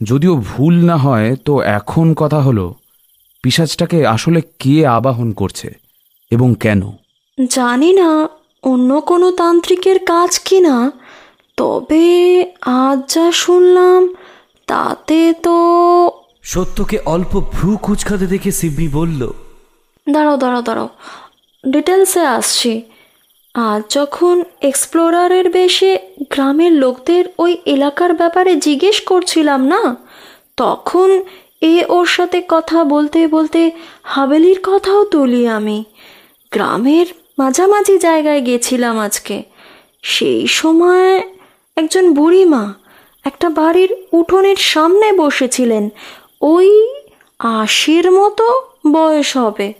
[0.03, 2.73] যদিও ভুল না হয় তো এখন কথা হলো
[3.43, 5.73] পিসাজটাকে আসলে কে আবাহন করছে
[6.31, 6.91] এবং কেন?
[7.49, 8.29] জানি না
[8.63, 10.91] অন্য কোনো তান্ত্রিকের কাজ কি না
[11.57, 12.05] তবে
[12.61, 14.15] আজ যা শুনলাম
[14.67, 15.57] তাতে তো
[16.43, 19.21] সত্যকে অল্প ভ্রু কুচকাতে দেখে সিম্মি বলল
[20.07, 20.89] দাঁড়াও দাঁড়াও দাঁড়াও
[21.67, 22.81] ডিটেলসে আসছি।
[23.55, 29.95] আজ যখন এক্সপ্লোরারের বেশে গ্রামের লোকদের ওই এলাকার ব্যাপারে জিজ্ঞেস করছিলাম না,
[30.57, 31.23] তখন
[31.61, 33.71] এ ওর সাথে কথা বলতে বলতে
[34.03, 35.83] হাভেলির কথাও তুলি আমি।
[36.51, 37.05] গ্রামের
[37.39, 39.43] মাঝামাঝি জায়গায় গেছিলাম আজকে।
[40.01, 41.21] সেই সময়
[41.75, 42.73] একজন বুড়িমা
[43.25, 45.89] একটা বাড়ির উঠোনের সামনে বসেছিলেন।
[46.41, 46.87] ওই
[47.39, 49.73] আশির মতো বয়স হবে।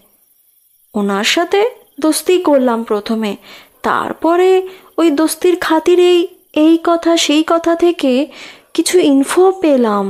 [0.93, 3.37] ওনার সাথে দোস্তি করলাম প্রথমে।
[3.85, 4.49] তারপরে
[4.97, 6.19] ওই দোস্তির খাতিরেই
[6.55, 8.27] এই কথা সেই কথা থেকে
[8.73, 10.05] কিছু ইনফো পেলাম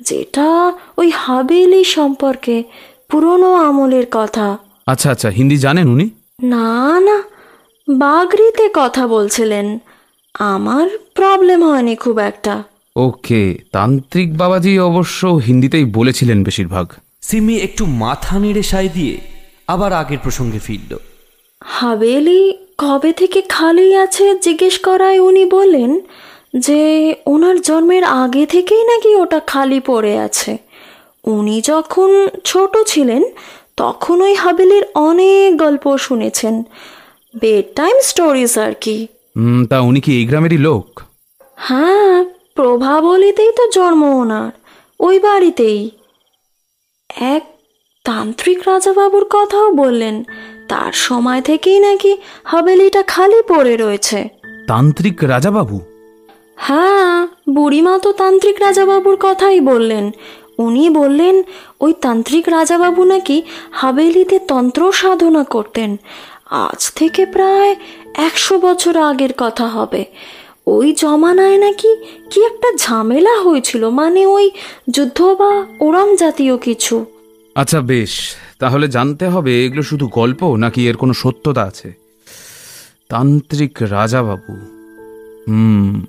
[0.00, 0.48] যেটা
[0.98, 2.56] ওই হাবেলি সম্পর্কে
[3.10, 6.06] পুরনো আমলের কথা। আচ্ছা আচ্ছা হিন্দি জানেন উনি?
[6.42, 7.16] না না
[7.88, 9.78] বাগরিতে কথা বলছিলেন।
[10.38, 12.54] আমার প্রবলেম হয়নি খুব একটা।
[12.96, 16.86] ওকে তান্ত্রিক বাবাজি অবশ্য হিন্দিতেই বলেছিলেন বেশিরভাগ।
[17.22, 19.16] সিমি একটু মাথা নেড়ে সাই দিয়ে
[19.68, 20.96] আবার আগের প্রসঙ্গে ফিরল।
[21.64, 22.42] হাবেলি
[22.80, 26.00] কবে থেকে খালি আছে জিজ্ঞেস করায় উনি বললেন
[26.56, 26.80] যে
[27.26, 30.58] ওনার জন্মের আগে থেকেই নাকি ওটা খালি পড়ে আছে।
[31.24, 33.22] উনি যখন ছোট ছিলেন
[33.76, 36.62] তখন ওই হাবেলির অনেক গল্প শুনেছেন।
[37.40, 39.06] বেড টাইম স্টোরিজ আর কি।
[39.70, 41.00] তা উনি কি এই গ্রামেরই লোক?
[41.56, 44.50] হ্যাঁ প্রভাবলিতেই তো জন্ম ওনার
[45.00, 45.90] ওই বাড়িতেই।
[47.34, 47.42] এক
[48.04, 50.24] তান্ত্রিক রাজাবাবুর কথাও বললেন
[50.70, 52.12] তার সময় থেকেই নাকি
[52.44, 54.28] হাবেলিটা খালি পড়ে রয়েছে।
[54.66, 55.80] তান্ত্রিক রাজাবাবু?
[56.56, 60.10] হ্যাঁ বুড়িমা তো তান্ত্রিক রাজাবাবুর কথাই বললেন।
[60.58, 61.42] উনি বললেন
[61.80, 65.96] ওই তান্ত্রিক রাজাবাবু নাকি হাবেলিতে তন্ত্র সাধনা করতেন।
[66.50, 67.72] আজ থেকে প্রায়
[68.14, 70.04] একশো বছর আগের কথা হবে।
[70.66, 71.90] ওই জমানায় নাকি
[72.30, 74.46] কি একটা ঝামেলা হয়েছিল মানে ওই
[74.90, 76.96] যুদ্ধ বা ওরম জাতীয় কিছু।
[77.54, 78.10] আচ্ছা বেশ।
[78.58, 81.92] তাহলে জানতে হবে এগুলো শুধু গল্প নাকি এর কোনো সত্যতা আছে?
[83.08, 84.52] তান্ত্রিক রাজা বাবু
[85.48, 86.04] হুম।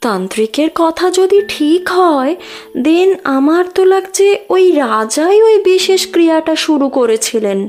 [0.00, 2.36] তান্ত্রিকের কথা যদি ঠিক হয়
[2.78, 7.68] দেন আমার তো লাগছে ওই রাজাই ওই বিশেষ ক্রিয়াটা শুরু করেছিলেন।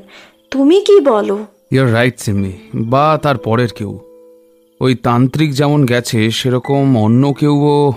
[0.52, 1.46] তুমি কি বলো?
[1.72, 4.00] ইউর রাইট সিমি বা তার পরের কেউ।
[4.82, 7.94] ওই তান্ত্রিক যেমন গেছে সেরকম অন্য কেউও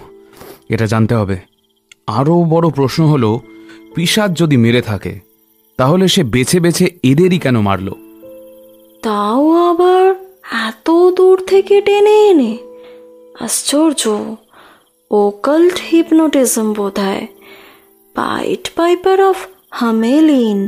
[0.68, 1.36] এটা জানতে হবে।
[2.06, 3.40] আরও বড় প্রশ্ন হলো
[3.96, 5.20] পিসাদ যদি মেরে থাকে
[5.78, 7.88] তাহলে সে বেছে বেছে এদেরই কেন মারল?
[9.02, 10.14] তাও আবার
[10.68, 12.52] এত দূর থেকে টেনে এনে।
[13.40, 14.02] আশ্চর্য
[15.10, 17.26] ওকাল্ট হিপনোটিজম বোধ হয়
[18.14, 19.36] পাইট পাইপার অফ
[19.70, 20.60] হামেলিন।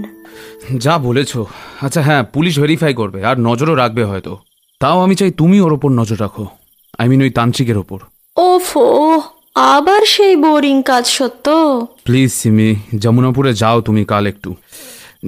[0.79, 1.33] যা বলেছ।
[1.83, 4.33] আচ্ছা হ্যাঁ পুলিশ ভেরিফাই করবে আর নজরও রাখবে হয়তো।
[4.81, 6.47] তাও আমি চাই তুমি ওর ওপর নজর রাখো।
[6.99, 7.99] আই মিন ওই তান্ত্রিকের ওপর।
[8.37, 8.87] ওফো
[9.55, 11.47] আবার সেই বোরিং কাজ সত্য?
[12.05, 14.55] প্লিজ সিমি যমুনাপুরে যাও তুমি কাল একটু।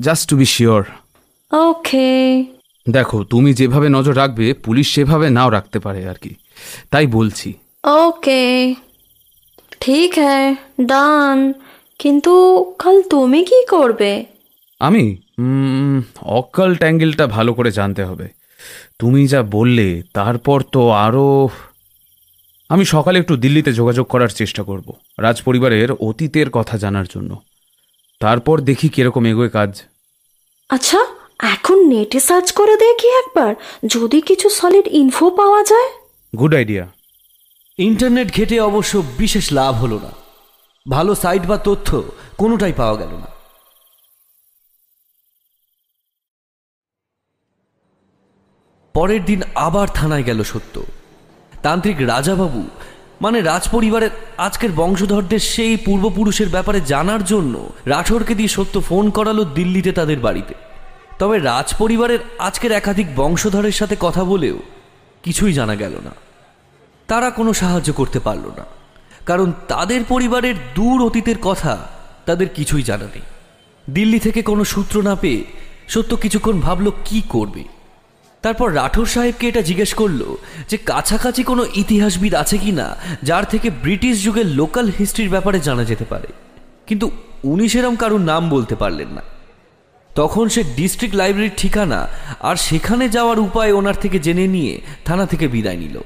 [0.01, 0.83] Just to be sure
[1.53, 2.11] okay
[2.87, 6.35] দেখো তুমি যেভাবে নজর রাখবে পুলিশ সেভাবে নাও রাখতে পারে আর কি।
[6.91, 7.49] তাই বলছি।
[7.85, 8.75] ওকে
[9.81, 11.53] ঠিক হ্যাঁ ডান
[11.99, 12.33] কিন্তু
[12.79, 14.13] কাল তুমি কি করবে?
[14.81, 15.17] আমি?
[16.23, 18.29] অকাল ট্যাঙ্গেলটা ভালো করে জানতে হবে।
[18.99, 21.49] তুমি যা বললে তারপর তো আরও
[22.71, 27.43] আমি সকালে একটু দিল্লিতে যোগাযোগ করার চেষ্টা করব রাজ পরিবারের অতীতের কথা জানার জন্য।
[28.21, 29.83] তারপর দেখি কীরকম এগোয় কাজ।
[30.69, 31.01] আচ্ছা
[31.39, 33.55] এখন নেটে সার্চ করে দেখি একবার
[33.87, 35.91] যদি কিছু সলিড ইনফো পাওয়া যায়।
[36.39, 36.85] গুড আইডিয়া
[37.79, 40.13] ইন্টারনেট ঘেটে অবশ্য বিশেষ লাভ হলো না।
[40.91, 42.03] ভালো সাইট বা তথ্য
[42.39, 43.29] কোনোটাই পাওয়া গেল না।
[48.95, 50.83] পরের দিন আবার থানায় গেল সত্য।
[51.63, 52.63] তান্ত্রিক রাজাবাবু
[53.21, 57.55] মানে রাজপরিবারের আজকের বংশধরদের সেই পূর্বপুরুষের ব্যাপারে জানার জন্য
[57.87, 60.55] রাঠোরকে দিয়ে সত্য ফোন করালো দিল্লিতে তাদের বাড়িতে।
[61.19, 64.59] তবে রাজপরিবারের আজকের একাধিক বংশধরের সাথে কথা বলেও
[65.25, 66.13] কিছুই জানা গেল না।
[67.09, 68.65] তারা কোনো সাহায্য করতে পারল না,
[69.27, 71.75] কারণ তাদের পরিবারের দূর অতীতের কথা
[72.27, 73.27] তাদের কিছুই জানা নেই।
[73.87, 75.41] দিল্লি থেকে কোনো সূত্র না পেয়ে
[75.89, 77.63] সত্য কিছুক্ষণ ভাবল, কি করবে?
[78.43, 80.37] তারপর রাঠোর সাহেবকে এটা জিজ্ঞেস করল
[80.69, 85.85] যে কাছাকাছি কোনো ইতিহাসবিদ আছে কি না যার থেকে ব্রিটিশ যুগের লোকাল হিস্ট্রির ব্যাপারে জানা
[85.85, 86.27] যেতে পারে।
[86.87, 87.11] কিন্তু
[87.45, 89.23] উনি সেরম কারুর নাম বলতে পারলেন না।
[90.15, 92.09] তখন সে ডিস্ট্রিক্ট লাইব্রেরির ঠিকানা
[92.41, 96.01] আর সেখানে যাওয়ার উপায় ওনার থেকে জেনে নিয়ে থানা থেকে বিদায় নিল।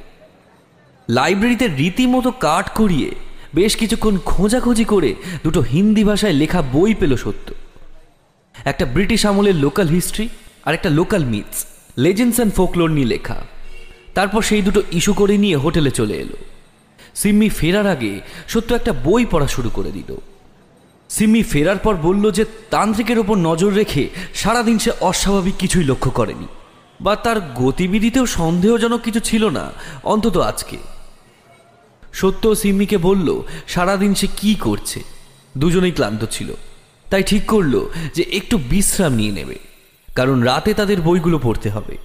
[1.09, 3.11] লাইব্রেরিতে রীতিমতো কাঠ করিয়ে
[3.55, 7.55] বেশ কিছুক্ষণ খোঁজাখুঁজি করে দুটো হিন্দি ভাষায় লেখা বই পেল সত্য।
[8.64, 10.29] একটা ব্রিটিশ আমলের লোকাল হিস্ট্রি
[10.64, 11.64] আর একটা local myths.
[11.98, 13.44] Legends and folklore নিয়ে লেখা।
[14.14, 16.37] তারপর সেই দুটো ইস্যু করে নিয়ে হোটেলে চলে এলো।
[17.14, 20.16] সিম্মি ফেরার আগে সত্য একটা বই পড়া শুরু করে দিল।
[21.11, 26.46] সিম্মি ফেরার পর বলল যে, তান্ত্রিকের ওপর নজর রেখে সারাদিন সে অস্বাভাবিক কিছুই লক্ষ্য করেনি।
[27.00, 29.72] বা তার গতিবিধিতেও সন্দেহজনক কিছু ছিল না,
[30.04, 30.76] অন্তত আজকে।
[32.12, 35.02] সত্য সিম্মিকে বলল, সারাদিন সে কি করছে?
[35.59, 36.54] দুজনেই ক্লান্ত ছিল।
[37.11, 39.73] তাই ঠিক করল যে, একটু বিশ্রাম নিয়ে নেবে।
[40.14, 41.96] কারণ রাতে তাদের বইগুলো পড়তে হবে।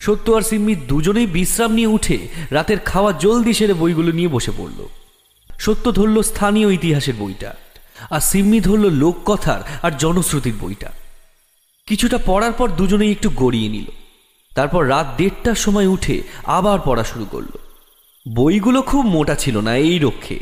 [0.00, 4.88] সত্য আর সিম্মি দুজনেই বিশ্রাম নিয়ে উঠে রাতের খাওয়া জলদি সেরে বইগুলো নিয়ে বসে পড়ল।
[5.58, 7.54] সত্য ধরল স্থানীয় ইতিহাসের বইটা
[8.10, 10.92] আর সিম্মি ধরল লোককথার আর জনশ্রুতির বইটা।
[11.86, 13.84] কিছুটা পড়ার পর দুজনেই একটু গড়িয়ে নিল।
[14.54, 17.58] তারপর রাত দেড়টার সময় উঠে আবার পড়া শুরু করল।
[18.34, 20.38] বইগুলো খুব মোটা ছিল না এই রক্ষে।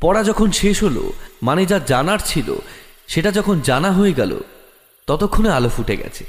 [0.00, 2.56] পড়া যখন শেষ হলো মানে যা জানার ছিল,
[3.06, 4.40] সেটা যখন জানা হয়ে গেল,
[5.06, 6.24] ততক্ষণে আলো ফুটে গেছে।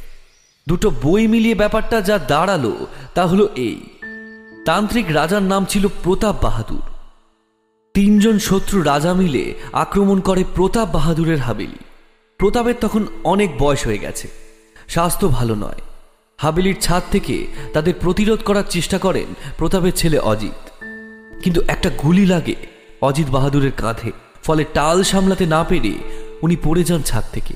[0.67, 3.81] দুটো বই মিলিয়ে ব্যাপারটা যা দাঁড়াল তা হলো এই।
[4.65, 6.81] তান্ত্রিক রাজার নাম ছিল প্রতাপ বাহাদুর।
[7.93, 11.77] তিনজন শত্রু রাজা মিলে আক্রমণ করে প্রতাপ বাহাদুরের হাবেলি।
[12.37, 14.27] প্রতাপের তখন অনেক বয়স হয়ে গেছে।
[14.87, 15.81] স্বাস্থ্য ভালো নয়।
[16.37, 20.83] হাবেলির ছাদ থেকে তাদের প্রতিরোধ করার চেষ্টা করেন প্রতাপের ছেলে অজিত।
[21.43, 22.55] কিন্তু একটা গুলি লাগে
[23.01, 24.11] অজিত বাহাদুরের কাঁধে,
[24.43, 25.93] ফলে টাল সামলাতে না পেরে
[26.41, 27.53] উনি পড়ে যান ছাদ থেকে।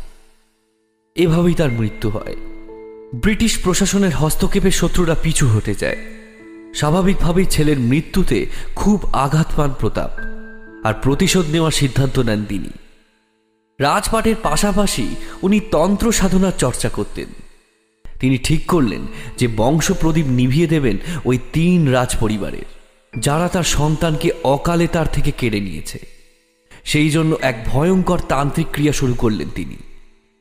[1.15, 2.35] এভাবেই তার মৃত্যু হয়।
[3.13, 5.97] ব্রিটিশ প্রশাসনের হস্তক্ষেপে শত্রুরা পিছু হতে যায়।
[6.73, 8.45] স্বাভাবিকভাবেই ছেলের মৃত্যুতে
[8.75, 10.11] খুব আঘাত পান প্রতাপ,
[10.83, 12.69] আর প্রতিশোধ নেওয়ার সিদ্ধান্ত নেন তিনি।
[13.79, 17.25] রাজপাটের পাশাপাশি উনি তন্ত্র সাধনার চর্চা করতেন।
[18.19, 22.65] তিনি ঠিক করলেন যে বংশ প্রদীপ নিভিয়ে দেবেন ওই তিন রাজ পরিবারের
[23.19, 25.99] যারা তার সন্তানকে অকালে তার থেকে কেড়ে নিয়েছে।
[26.83, 29.77] সেই জন্য এক ভয়ঙ্কর তান্ত্রিক ক্রিয়া শুরু করলেন তিনি।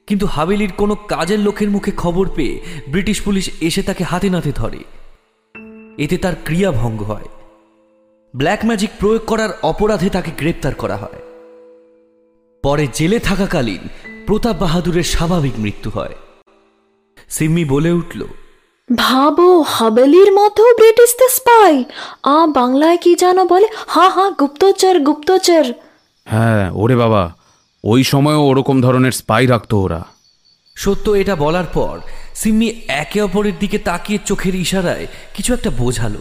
[0.07, 4.85] কিন্তু হাভেলির কোনো কাজের লোকের মুখে খবর পেয়ে ব্রিটিশ পুলিশ এসে তাকে হাতে নাতে ধরে।
[5.99, 7.29] এতে তার ক্রিয়া ভঙ্গ হয়।
[8.37, 11.21] ব্ল্যাক ম্যাজিক প্রয়োগ করার অপরাধে তাকে গ্রেপ্তার করা হয়।
[12.63, 13.89] পরে জেলে থাকাকালীন
[14.27, 16.15] প্রতাপ বাহাদুরের স্বাভাবিক মৃত্যু হয়।
[17.29, 18.27] সিম্মি বলে উঠল
[18.97, 21.85] ভাবো হাবেলির মতো ব্রিটিশদের স্পাই।
[22.23, 23.67] আ বাংলায় কি জানো বলে?
[23.89, 25.73] হা হা গুপ্তচর গুপ্তচর।
[26.25, 27.35] হ্যাঁ ওরে বাবা
[27.85, 30.05] ওই সময়ও ওরকম ধরনের স্পাই রাখতো ওরা।
[30.77, 32.01] সত্য এটা বলার পর
[32.35, 36.19] সিম্মি একে অপরের দিকে তাকিয়ে চোখের ইশারায় কিছু একটা বোঝালো।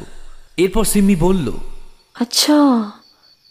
[0.58, 1.52] এরপর সিম্মি বলল
[2.19, 2.91] আচ্ছা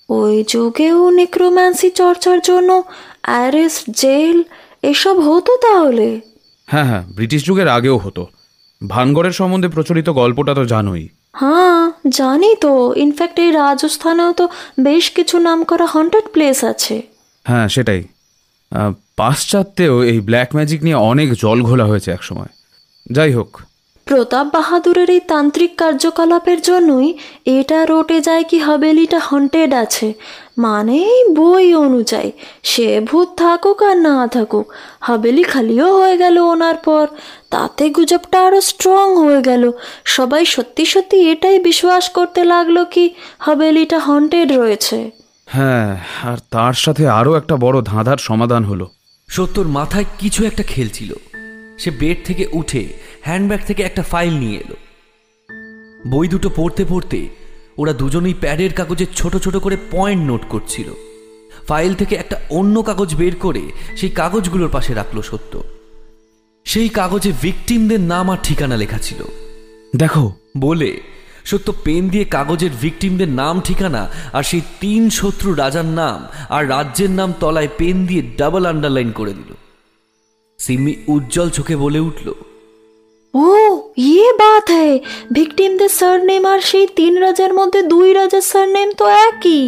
[0.08, 2.82] ওই যুগেও নেক্রোম্যান্সি চর্চার জন্য
[3.22, 4.42] অ্যারেস্ট জেল
[4.82, 6.20] এসব হতো তাহলে?
[6.66, 8.26] হ্যাঁ হ্যাঁ ব্রিটিশ যুগের আগেও হতো।
[8.88, 14.48] ভানগড়ের সম্বন্ধে প্রচলিত গল্পটা তো জানোই। হ্যাঁ জানি তো। ইনফ্যাক্ট এই রাজস্থানেও তো
[14.80, 17.02] বেশ কিছু নাম করা হন্টেড প্লেস আছে।
[17.48, 18.02] হ্যাঁ সেটাই।
[19.16, 22.50] পাশ্চাত্যেও এই ব্ল্যাক ম্যাজিক নিয়ে অনেক জল ঘোলা হয়েছে একসময়।
[23.12, 23.50] যাই হোক।
[24.06, 27.08] প্রতাপ বাহাদুরের এই তান্ত্রিক কার্যকলাপের জন্যই
[27.44, 30.12] এটা রোটে যায় কি হাবেলিটা হন্টেড আছে।
[30.58, 32.30] মানে বই অনুযায়ী,
[32.62, 37.06] সে ভূত থাকুক আর না থাকুক, হাবেলি খালিও হয়ে গেল ওনার পর,
[37.50, 39.70] তাতে গুজবটা আরও স্ট্রং হয়ে গেল।
[40.04, 43.04] সবাই সত্যি সত্যি এটাই বিশ্বাস করতে লাগল কি
[43.38, 44.98] হাবেলিটা হন্টেড রয়েছে।
[45.50, 48.90] হ্যাঁ আর তার সাথে আরও একটা বড় ধাঁধার সমাধান হলো।
[49.28, 51.14] সত্যর মাথায় কিছু একটা খেলছিল
[51.78, 52.88] সে বেড থেকে উঠে
[53.22, 54.76] হ্যান্ডব্যাগ থেকে একটা ফাইল নিয়ে এলো।
[56.08, 57.28] বই দুটো পড়তে পড়তে
[57.78, 60.88] ওরা দুজনেই প্যাডের কাগজে ছোট ছোট করে পয়েন্ট নোট করছিল।
[61.68, 63.62] ফাইল থেকে একটা অন্য কাগজ বের করে
[63.96, 65.62] সেই কাগজগুলোর পাশে রাখল সত্য।
[66.64, 69.24] সেই কাগজে ভিকটিমদের নাম আর ঠিকানা লেখা ছিল।
[69.96, 71.00] দেখো। বলে
[71.50, 74.02] সত্য পেন দিয়ে কাগজের ভিকটিমদের নাম ঠিকানা
[74.36, 76.18] আর সেই তিন শত্রু রাজার নাম
[76.56, 79.50] আর রাজ্যের নাম তলায় পেন দিয়ে ডাবল আন্ডারলাইন করে দিল।
[80.58, 82.28] সিম্মি উজ্জ্বল চোখে বলে উঠল
[83.34, 83.48] ও
[84.10, 84.96] ইয়ে বাত হ্যায়।
[85.32, 89.62] ভিকটিমদের সারনেম আর সেই তিন রাজার মধ্যে দুই রাজার সারনেম তো একই।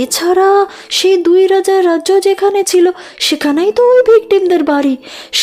[0.00, 0.50] এছাড়া
[0.98, 2.86] সেই দুই রাজার রাজ্য যেখানে ছিল
[3.26, 4.94] সেখানেই তো ওই ভিকটিমদের বাড়ি।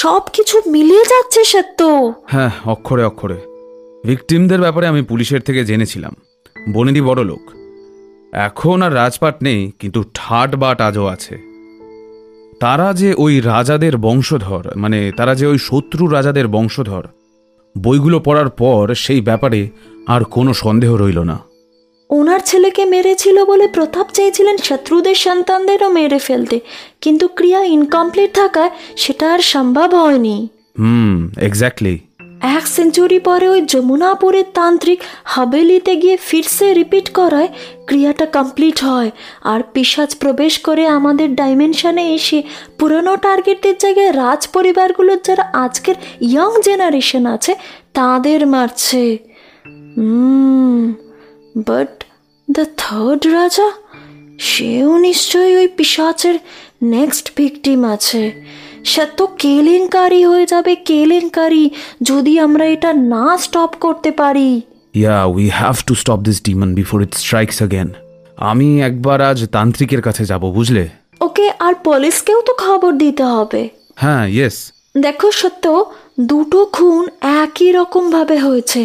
[0.01, 1.79] সব কিছু মিলিয়ে যাচ্ছে সত্য।
[2.33, 3.37] হ্যাঁ অক্ষরে অক্ষরে।
[4.07, 6.15] ভিকটিমদের ব্যাপারে আমি পুলিশের থেকে জেনেছিলাম।
[6.73, 7.43] বনেদি বড় লোক
[8.33, 11.35] এখন আর রাজপাট নেই কিন্তু ঠাট বাট আজও আছে।
[12.59, 17.03] তারা যে ওই রাজাদের বংশধর মানে তারা যে ওই শত্রু রাজাদের বংশধর
[17.83, 19.69] বইগুলো পড়ার পর সেই ব্যাপারে
[20.07, 21.37] আর কোনো সন্দেহ রইল না।
[22.09, 26.59] ওনার ছেলেকে মেরেছিল বলে প্রতাপ চেয়েছিলেন শত্রুদের সন্তানদেরও মেরে ফেলতে
[27.01, 30.47] কিন্তু ক্রিয়া ইনকমপ্লিট থাকায় সেটা আর সম্ভব হয়নি।
[30.79, 31.95] হুম এক্স্যাক্টলি
[32.41, 37.47] এক সেঞ্চুরি পরে ওই যমুনাপুরের তান্ত্রিক হাবেলিতে গিয়ে ফিরসে রিপিট করায়,
[37.87, 39.11] ক্রিয়াটা কমপ্লিট হয়।
[39.43, 42.43] আর পিসাজ প্রবেশ করে আমাদের ডাইমেনশনে এসে
[42.79, 47.55] পুরনো টার্গেটদের জায়গায় রাজ পরিবারগুলোর যারা আজকের ইয়ং জেনারেশন আছে,
[47.93, 49.17] তাদের মারছে।
[51.67, 52.03] বাট
[52.51, 53.71] দ্য থার্ড রাজা?
[54.39, 56.35] সেও নিশ্চয়ই ওই পিসাচের
[56.83, 58.31] নেক্সট ভিকটিম আছে।
[58.91, 61.63] সে তো কেলেঙ্কারি হয়ে যাবে কেলেঙ্কারি।
[62.01, 64.49] যদি আমরা এটা না স্টপ করতে পারি।
[64.95, 67.89] Yeah we have to stop this demon before it strikes again
[68.51, 70.83] আমি একবার আজ তান্ত্রিকের কাছে যাব বুঝলে?
[71.21, 73.61] ওকে আর পুলিশকেও তো খবর দিতে হবে।
[73.95, 74.57] হ্যাঁ ইয়েস
[74.97, 75.65] দেখো সত্য
[76.31, 77.03] দুটো খুন
[77.43, 78.81] একই রকম ভাবে হয়েছে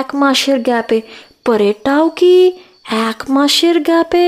[0.00, 0.98] এক মাসের গ্যাপে।
[1.44, 2.34] পরেরটাও কি
[3.10, 4.26] এক মাসের গ্যাপে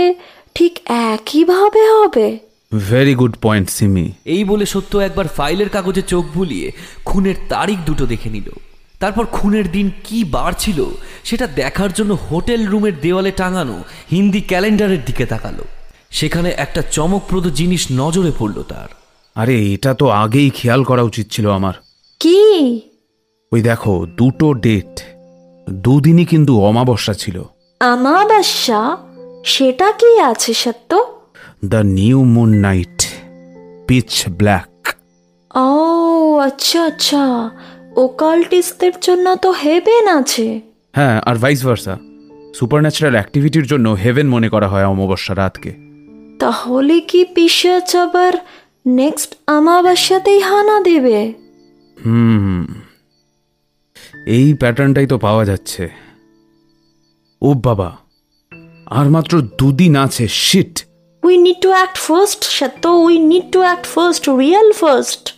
[0.57, 0.72] ঠিক
[1.12, 2.29] একইভাবে হবে?
[2.78, 6.72] ভেরি গুড পয়েন্ট সিমি এই বলে সত্য একবার ফাইলের কাগজে চোখ বুলিয়ে
[7.04, 8.50] খুনের তারিখ দুটো দেখে নিল।
[9.00, 10.85] তারপর খুনের দিন কি বার ছিল
[11.24, 15.64] সেটা দেখার জন্য হোটেল রুমের দেওয়ালে টাঙানো হিন্দি ক্যালেন্ডারের দিকে তাকালো।
[16.11, 18.88] সেখানে একটা চমকপ্রদ জিনিস নজরে পড়ল তার।
[19.35, 21.74] আরে এটা তো আগেই খেয়াল করা উচিত ছিল আমার।
[22.20, 22.80] কি?
[23.52, 25.00] ওই দেখো দুটো ডেট।
[25.70, 27.42] দুদিনই কিন্তু অমাবস্যা ছিল।
[27.80, 28.96] আমাবাস্যা
[29.44, 31.12] সেটা কি আছে সত্য?
[31.64, 33.07] The new moon night
[33.87, 34.88] pitch black
[35.57, 37.51] ও আচ্ছা আচ্ছা।
[37.96, 40.61] ওকাল্টিস্টদের জন্য তো হেভেন আছে।
[40.92, 41.98] হ্যাঁ আর ভাইস ভার্সা
[42.55, 45.72] সুপারন্যাচারাল অ্যাক্টিভিটির জন্য হেভেন মনে করা হয় অমাবস্যা রাতকে।
[46.38, 48.33] তাহলে কি পিসাচ আবার
[48.87, 51.33] নেক্সট আমাবাস্যাতেই হানা দেবে?
[52.05, 52.66] হুম।
[54.27, 55.90] এই প্যাটার্নটাই তো পাওয়া যাচ্ছে।
[57.42, 57.96] ও বাবা
[58.87, 60.87] আর মাত্র দুদিন আছে shit
[61.22, 65.35] we need to act first Satya we need to act first real first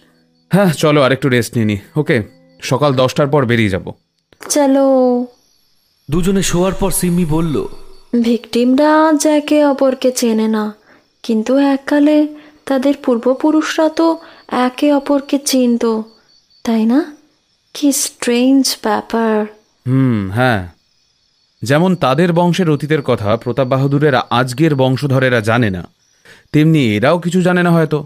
[0.52, 2.22] হ্যাঁ চলো আরেকটু রেস্ট নিয়ে নি। ওকে
[2.62, 3.92] সকাল দশটার পর বেরিয়ে যাব।
[4.50, 4.86] চলো।
[6.10, 7.56] দুজনে শোয়ার পর সিম্মি বলল
[8.22, 10.74] ভিকটিমরা আজ একে অপরকে চেনে না
[11.22, 12.26] কিন্তু এককালে
[12.64, 14.18] তাদের পূর্বপুরুষরা তো
[14.50, 15.84] একে অপরকে চিনত
[16.64, 17.16] তাই না?
[17.74, 19.46] কি স্ট্রেঞ্জ ব্যাপার।
[19.86, 20.68] হুম হ্যাঁ
[21.64, 25.82] যেমন তাদের বংশের অতীতের কথা প্রতাপ বাহাদুরের আজকের বংশধরেরা জানে না
[26.52, 27.98] তেমনি এরাও কিছু জানে না হয়তো।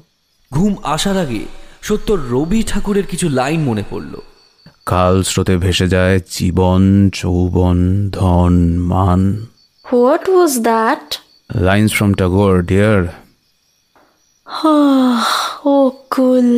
[0.53, 1.42] ঘুম আসার আগে
[1.83, 4.14] সত্য রবি ঠাকুরের কিছু লাইন মনে পড়ল।
[4.87, 7.79] কাল স্রোতে ভেসে যায় জীবন যৌবন
[8.11, 9.47] ধন মান।
[9.92, 11.18] What was that
[11.55, 13.03] lines from Tagore dear
[15.64, 16.49] oh cool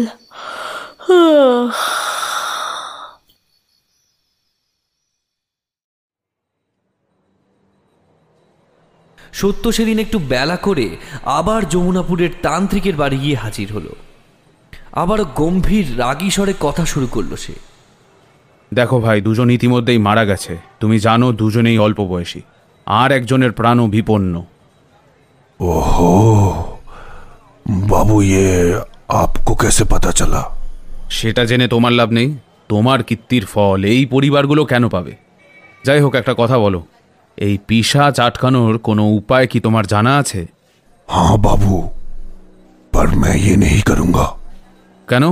[9.40, 13.96] Satya সেদিন একটু বেলা করে আবার যমুনাপুরের তান্ত্রিকের বাড়ি গিয়ে হাজির হলো।
[14.92, 17.52] আবার গম্ভীর রাগী স্বরে কথা শুরু করল সে।
[18.74, 22.40] দেখো ভাই দুজন ইতিমধ্যেই মারা গেছে। তুমি জানো দুজনেই অল্প বয়সী।
[22.86, 24.44] আর একজনের প্রাণও বিপন্ন।
[25.60, 26.78] ওহো
[27.70, 30.56] বাবু ইয়ে আপকো কেসে পাতা চলা?
[31.10, 32.34] সেটা জেনে তোমার লাভ নেই।
[32.68, 35.12] তোমার কীর্তির ফল এই পরিবারগুলো কেন পাবে?
[35.84, 36.82] যাই হোক একটা কথা বলো।
[37.39, 40.41] এই পিসাচ আটকানোর কোনো উপায় কি তোমার জানা আছে
[41.09, 41.75] हाँ बाबू
[42.93, 44.25] पर मैं ये नहीं करूंगा
[45.07, 45.23] কেন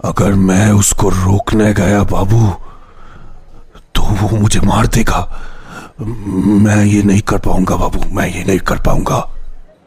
[0.00, 2.40] अगर मैं उसको रोकने गया बाबू
[3.94, 5.20] तो वो मुझे मार देगा
[6.64, 9.18] मैं ये नहीं कर पाऊंगा बाबू मैं ये नहीं कर पाऊंगा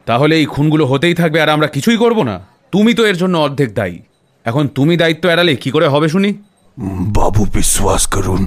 [0.07, 2.35] তাহলে এই খুনগুলো হতেই থাকবে আর আমরা কিছুই করব না
[2.73, 3.97] তুমি তো এর জন্য অর্ধেক দায়ী
[4.45, 6.31] এখন তুমি দায়িত্ব এড়ালে কি করে হবে শুনি
[7.09, 8.41] बाबू विश्वास करुण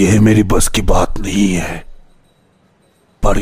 [0.00, 1.76] ये मेरी बस की बात नहीं है
[3.22, 3.36] पर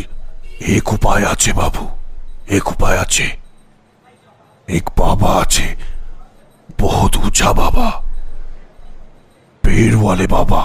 [0.69, 1.85] एक उपाय আছে बाबू
[2.57, 3.27] एक उपाय আছে
[4.69, 5.67] एक बाबा আছে
[6.79, 7.87] बहुत ऊंचा बाबा
[9.65, 10.61] पेड़ वाले बाबा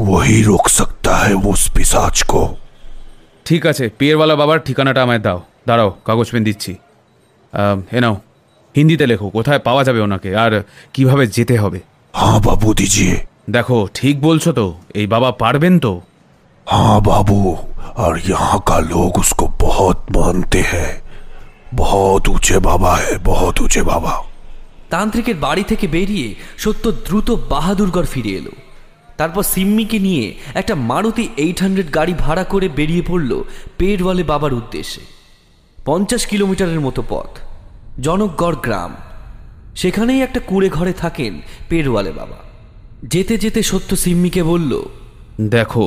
[0.00, 2.42] वही रोक सकता है उस पिशाच को
[3.46, 6.72] ঠিক আছে পিয়েরওয়ালা বাবার ঠিকানাটা আমায় দাও দাঁড়াও কাগজ পেন দিচ্ছি
[7.52, 8.14] আহ, এ নাও
[8.74, 10.52] হিন্দিতে লেখো কোথায় পাওয়া যাবে ওনাকে আর
[10.94, 11.80] কিভাবে যেতে হবে
[12.14, 13.14] हाँ बाबू दीजिए
[13.50, 15.92] দেখো ঠিক বলছো তো এই বাবা পারবেন তো
[16.66, 17.56] हाँ बाबू
[17.98, 20.90] और यहाँ का लोग उसको बहुत मानते हैं
[21.74, 24.14] बहुत ऊंचे बाबा है बहुत ऊंचे बाबा
[24.90, 28.52] তান্ত্রিকের বাড়ি থেকে বেরিয়ে সত্য দ্রুত বাহাদুরগড় ফিরে এলো
[29.18, 33.30] তারপর সিম্মিকে নিয়ে একটা মারুতি এইট হান্ড্রেড গাড়ি ভাড়া করে বেরিয়ে পড়ল
[33.78, 35.02] পেটওয়ালে বাবার উদ্দেশ্যে
[35.78, 37.30] পঞ্চাশ কিলোমিটারের মতো পথ
[38.00, 38.92] জনকগড় গ্রাম
[39.74, 41.32] সেখানেই একটা কুড়ে ঘরে থাকেন
[41.68, 42.38] পেরওয়ালে বাবা
[43.12, 44.72] যেতে যেতে সত্য সিম্মিকে বলল
[45.50, 45.84] দেখো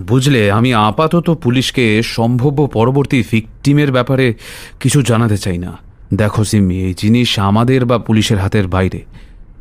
[0.00, 4.34] বুঝলে, আমি আপাতত পুলিশকে সম্ভাব্য পরবর্তী ভিকটিমের ব্যাপারে
[4.80, 5.78] কিছু জানাতে চাই না।
[6.14, 9.02] দেখো সিম্মি, এই জিনিস আমাদের বা পুলিশের হাতের বাইরে।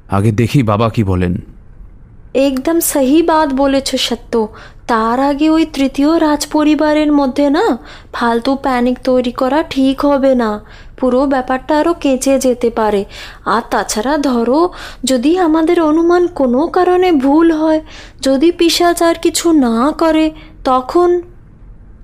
[0.10, 1.42] আগে দেখি বাবা কি বলেন।
[2.34, 4.48] একদম সহি বাত বলেছ সত্য।
[4.88, 7.78] তার আগে ওই তৃতীয় রাজ পরিবারের মধ্যে না
[8.14, 10.62] ফালতু প্যানিক তৈরি করা ঠিক হবে না।
[10.98, 13.06] পুরো ব্যাপারটা আরও কেঁচে যেতে পারে।
[13.46, 14.74] আর তাছাড়া ধরো,
[15.04, 17.82] যদি আমাদের অনুমান কোনো কারণে ভুল হয়,
[18.22, 20.32] যদি পিসাচ আর কিছু না করে,
[20.64, 21.22] তখন?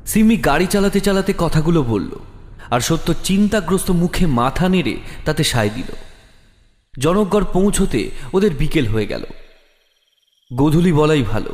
[0.05, 2.11] সিমি গাড়ি চালাতে চালাতে কথাগুলো বলল,
[2.69, 5.89] আর সত্য চিন্তাগ্রস্ত মুখে মাথা নেড়ে তাতে সায় দিল।
[6.99, 9.23] জনকগড় পৌঁছতে ওদের বিকেল হয়ে গেল।
[10.53, 11.53] গোধূলি বলাই ভালো।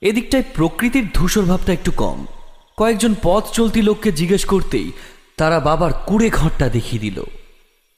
[0.00, 2.26] এদিকটায় প্রকৃতির ধূসর ভাবটা একটু কম।
[2.76, 4.92] কয়েকজন পথ চলতি লোককে জিজ্ঞেস করতেই
[5.36, 7.22] তারা বাবার কুড়ে ঘরটা দেখিয়ে দিল।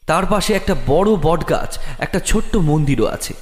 [0.07, 3.35] তার পাশে একটা বড় বটগাছ, একটা ছোট্ট মন্দিরও আছে।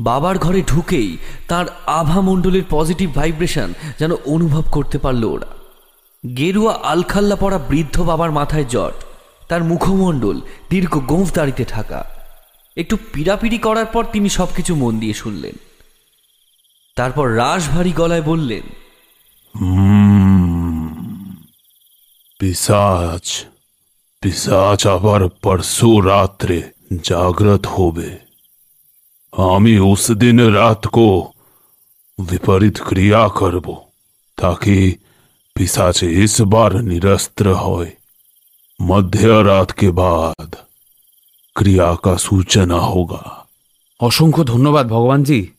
[0.00, 1.16] বাবার ঘরে ঢুকেই
[1.48, 5.46] তার আভামণ্ডলের পজিটিভ ভাইব্রেশন যেন অনুভব করতে পারল ওরা।
[6.36, 8.94] গেরুয়া আলখাল্লা পড়া বৃদ্ধ বাবার মাথায় জট,
[9.48, 10.40] তার মুখমণ্ডল
[10.70, 12.10] দীর্ঘ গোঁফ দাড়িতে ঢাকা।
[12.76, 15.52] একটু পিড়াপিড়ি করার পর তিনি সবকিছু মন দিয়ে শুনলেন।
[16.96, 18.62] তারপর রাশভারী গলায় বললেন
[22.38, 23.44] পিসাচ
[24.20, 26.62] পিসাচ আবার পরশু রাত্রে
[27.04, 28.18] জাগ্রত হবে।
[29.32, 31.32] আমি উস দিন রাত কো
[32.30, 33.76] বিপরীত ক্রিয়া করব
[34.36, 34.96] তাকি
[35.54, 37.90] পিসাচ ইস বার নিরস্ত্র হয়।
[38.82, 40.54] মধ্য রাত কে বাদ
[41.54, 43.44] ক্রিয়া কা সূচনা হোগা।
[44.00, 45.55] অসংখ্য ধন্যবাদ ভগবানজি।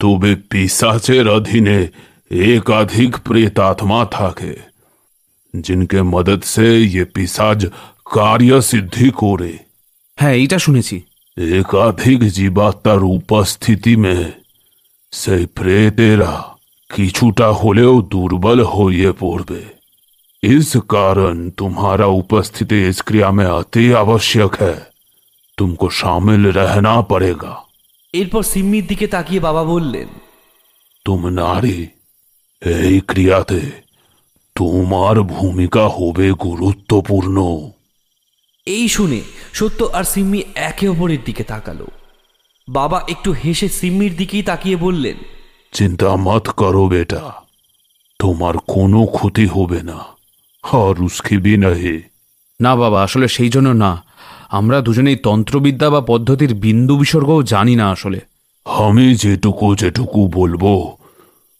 [0.00, 1.78] তবে পিসাচের অধীনে
[2.30, 4.54] एकाधिक प्रेतात्मा থাকে
[5.54, 7.60] जिनके मदद से ये पिसाज
[8.10, 9.52] कार्य सिद्धि করে
[10.18, 10.96] হ্যাঁ এইটা শুনেছি
[11.58, 13.94] একাধিক জীবাত্মার উপস্থিতি
[15.12, 16.32] সেই প্রেতেরা
[16.90, 19.62] কিছুটা হলেও দুর্বল হয়ে পড়বে
[20.42, 24.76] इस कारण तुम्हारा उपस्थिति इस क्रिया में अति आवश्यक है
[25.58, 27.54] तुमको शामिल रहना पड़ेगा
[28.19, 30.09] এরপর সিম্মির দিকে তাকিয়ে বাবা বললেন
[31.05, 31.77] তুম নারী
[32.61, 33.61] এই ক্রিয়াতে
[34.55, 37.37] তোমার ভূমিকা হবে গুরুত্বপূর্ণ।
[38.67, 39.19] এই শুনে
[39.53, 40.39] সত্য আর সিম্মি
[40.69, 41.87] একে অপরের দিকে তাকালো।
[42.67, 45.17] বাবা একটু হেসে সিম্মির দিকেই তাকিয়ে বললেন
[45.73, 47.23] চিন্তা মত করো বেটা
[48.19, 49.99] তোমার কোনো ক্ষতি হবে না
[50.63, 51.71] আর উসকে বি না
[52.59, 53.91] না বাবা আসলে সেই জন্য না।
[54.50, 58.20] আমরা দুজনেই তন্ত্রবিদ্যা বা পদ্ধতির বিন্দু বিসর্গও জানি না আসলে
[58.66, 60.72] আমি যেটুকু যেটুকু বলবো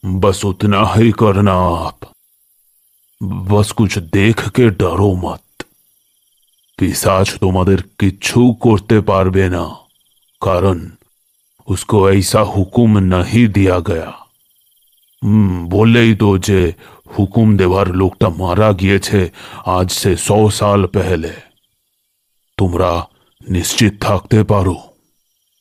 [0.05, 1.99] बस उतना ही करना आप
[3.21, 5.65] बस कुछ देख के डरो मत
[6.79, 9.65] पिसाच তোমাদের কিচ্ছু করতে পারবে না
[10.43, 10.79] কারণ
[11.69, 14.11] उसको ऐसा हुकुम नहीं दिया गया
[15.23, 16.61] হুম বললেই তো যে
[17.15, 19.21] হুকুম দেওয়ার লোকটা মারা গিয়েছে
[19.69, 21.33] আজ সে সौ সাল পেহলে
[22.58, 23.08] তোমরা
[23.50, 24.76] নিশ্চিত থাকতে পারো।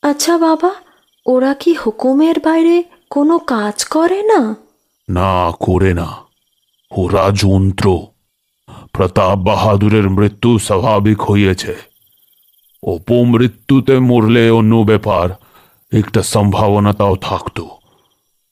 [0.03, 0.75] আচ্ছা বাবা
[1.27, 4.57] ওরা কি হুকুমের বাইরে কোনো কাজ করে না?
[5.11, 6.17] না করে না।
[6.91, 8.07] ওরা যন্ত্র।
[8.93, 11.77] প্রতাপ বাহাদুরের মৃত্যু স্বাভাবিক হইয়াছে
[12.83, 15.29] অপমৃত্যুতে মরলে অন্য ব্যাপার
[15.93, 17.61] একটা সম্ভাবনা তাও থাকত।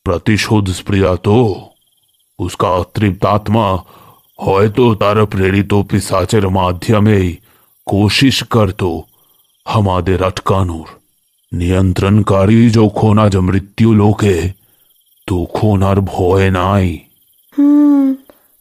[0.05, 1.61] প্রতিশোধ স্প্রিয়া তো।
[2.39, 3.79] উস্কা তৃপ্তাত্মা
[4.39, 7.37] হয়তো তার প্রেরিত পিসাচের মাধ্যমেই
[7.88, 8.82] কোশিশ করত
[9.66, 10.88] আমাদের আটকানোর
[11.52, 14.36] নিয়ন্ত্রণকারী যখন আজ মৃত্যু লোকে
[15.28, 16.88] তখন আর ভয় নাই
[17.58, 18.06] হুম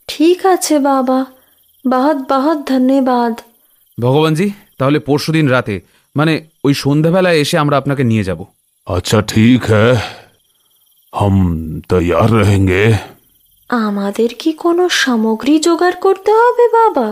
[0.08, 1.18] ঠিক আছে বাবা
[1.84, 3.32] বহুত বহুত ধন্যবাদ
[3.98, 4.46] ভগবানজি
[4.78, 5.74] তাহলে পরশুদিন রাতে
[6.16, 6.32] মানে
[6.64, 8.40] ওই সন্ধ্যাবেলায় এসে আমরা আপনাকে নিয়ে যাব
[8.86, 9.88] अच्छा ठीक है
[11.12, 11.34] हम
[11.90, 12.84] तैयार रहेंगे
[13.70, 17.08] আমাদের কি কোনো সামগ্রী জোগাড় করতে হবে বাবা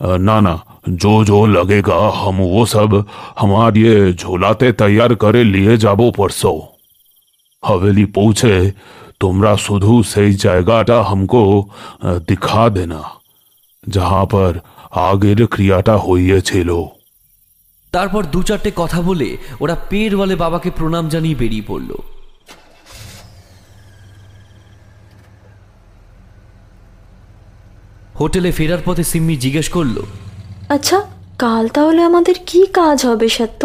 [0.00, 0.54] अ, ना ना
[0.96, 2.90] जो जो लगेगा हम वो सब
[3.38, 6.58] हमारे ये झोलाते तैयार करे लिए जाबो परसों
[7.62, 8.54] हवेली पहुंचे
[9.22, 11.40] তোমরা শুধু সেই জায়গাটা हमको
[12.02, 13.00] अ, दिखा देना
[13.84, 14.50] जहां पर
[15.06, 16.70] আগের ক্রিয়াটা হইয়েছিল
[17.92, 19.28] তারপর দু চারটে কথা বলে
[19.60, 21.90] ওরা পের বলে বাবাকে প্রণাম জানিয়ে বেরিয়ে পড়ল
[28.14, 30.02] হোটেলে ফেরার পথে সিম্মি জিজ্ঞেস করলো
[30.73, 30.97] আচ্ছা
[31.39, 33.61] কাল তাহলে আমাদের কি কাজ হবে সত্য?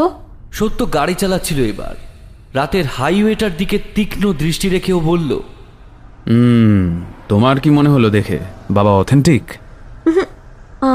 [0.53, 1.95] সত্য গাড়ি চালাচ্ছিল এবার।
[2.55, 5.31] রাতের হাইওয়েটার দিকে তীক্ষ্ণ দৃষ্টি রেখেও বলল
[6.27, 8.39] হুম তোমার কি মনে হলো দেখে?
[8.71, 9.45] বাবা অথেন্টিক?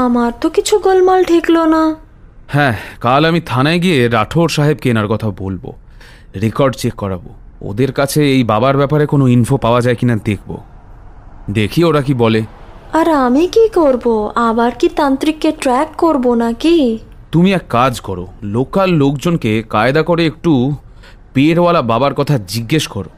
[0.04, 1.82] আমার তো কিছু গোলমাল ঠেকলো না।
[2.48, 5.72] হ্যাঁ কাল আমি থানায় গিয়ে রাঠোর সাহেব কেনার কথা বলব।
[6.40, 7.30] রেকর্ড চেক করাবো।
[7.62, 10.50] ওদের কাছে এই বাবার ব্যাপারে কোনো ইনফো পাওয়া যায় কিনা দেখব।
[11.50, 12.42] দেখি ওরা কি বলে।
[12.94, 14.32] আর আমি কি করব?
[14.34, 16.98] আবার কি তান্ত্রিককে ট্র্যাক করব নাকি?
[17.32, 20.72] তুমি এক কাজ করো লোকাল লোকজনকে কায়দা করে একটু
[21.34, 23.10] পেরওয়ালা বাবার কথা জিজ্ঞেস করো।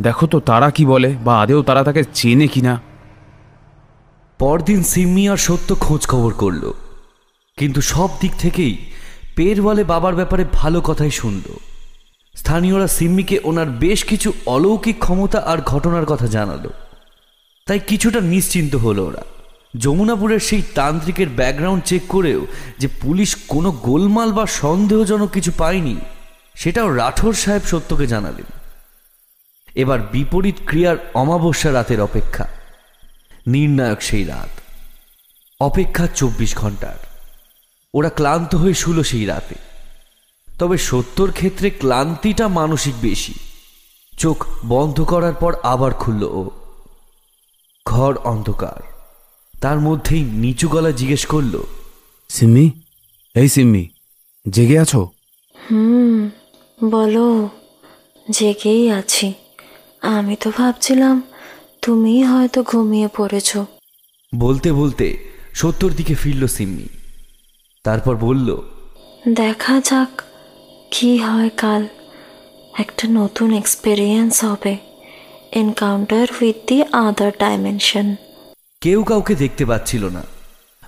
[0.00, 2.80] দেখো তো তারা কি বলে বা আদেও তারা তাকে চেনে কিনা
[4.38, 6.72] পরদিন সিম্মি আর সত্য খোঁজ খবর করল।
[7.56, 8.76] কিন্তু সব দিক থেকেই
[9.36, 11.46] পেরওয়ালে বাবার ব্যাপারে ভালো কথাই শুনল।
[12.36, 16.70] স্থানীয়রা সিম্মিকে ওনার বেশ কিছু অলৌকিক ক্ষমতা আর ঘটনার কথা জানালো।
[17.66, 19.24] তাই কিছুটা নিশ্চিন্ত হলো ওরা।
[19.78, 22.46] যমুনাপুরের সেই তান্ত্রিকের ব্যাকগ্রাউন্ড চেক করেও
[22.78, 25.96] যে পুলিশ কোনো গোলমাল বা সন্দেহজনক কিছু পায়নি,
[26.54, 28.44] সেটাও রাঠোর সাহেব সত্যকে জানালেন।
[29.74, 32.48] এবার বিপরীত ক্রিয়ার অমাবস্যা রাতের অপেক্ষা।
[33.46, 34.60] নির্ণায়ক সেই রাত।
[35.60, 36.94] অপেক্ষা চব্বিশ ঘণ্টার।
[37.94, 39.54] ওরা ক্লান্ত হয়ে শুল সেই রাতে।
[40.58, 43.34] তবে সত্যর ক্ষেত্রে ক্লান্তিটা মানসিক বেশি।
[44.18, 46.50] চোখ বন্ধ করার পর আবার খুলল ও।
[47.86, 48.82] ঘর অন্ধকার।
[49.60, 51.62] তার মধ্যেই নিচু গলা জিজ্ঞেস করল
[52.28, 52.70] সিম্মি?
[53.34, 53.88] এই সিম্মি
[54.50, 55.08] জেগে আছো?
[55.70, 56.30] হুম
[56.90, 57.48] বলো
[58.30, 59.32] জেগেই আছি।
[60.00, 61.22] আমি তো ভাবছিলাম
[61.82, 63.66] তুমি হয়তো ঘুমিয়ে পড়েছো।
[64.34, 65.06] বলতে বলতে
[65.54, 66.86] সত্তর দিকে ফিরল সিম্মি।
[67.84, 68.48] তারপর বলল
[69.34, 70.22] দেখা যাক
[70.90, 71.88] কি হয় কাল।
[72.78, 74.91] একটা নতুন এক্সপেরিয়েন্স হবে।
[75.52, 78.16] Encounter with the other dimension
[78.80, 80.22] কেউ কাউকে দেখতে পাচ্ছিল না।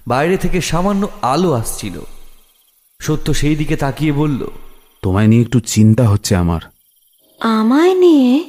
[0.09, 2.01] বাইরে থেকে সামান্য আলো আসছিল।
[3.01, 4.47] সত্য সেই দিকে তাকিয়ে বলল
[5.03, 6.61] তোমায় নিয়ে একটু চিন্তা হচ্ছে আমার।
[7.41, 8.45] আমায় নিয়ে?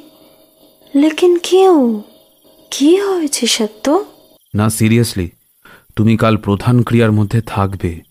[0.96, 2.02] লেকিন কেউ?
[2.72, 4.06] কি হয়েছে সত্য?
[4.56, 5.30] না সিরিয়াসলি
[5.96, 8.02] তুমি কাল প্রধান ক্রিয়ার মধ্যে থাকবে।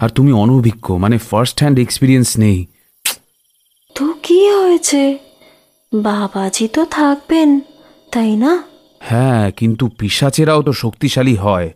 [0.00, 2.66] আর তুমি অনভিজ্ঞ মানে ফার্স্ট হ্যান্ড এক্সপিরিয়েন্স নেই।
[3.94, 5.18] তো কি হয়েছে?
[5.92, 7.60] বাবাজি তো থাকবেন
[8.12, 8.52] তাই না?
[9.00, 11.68] হ্যাঁ কিন্তু পিসাচেরাও তো শক্তিশালী হয়।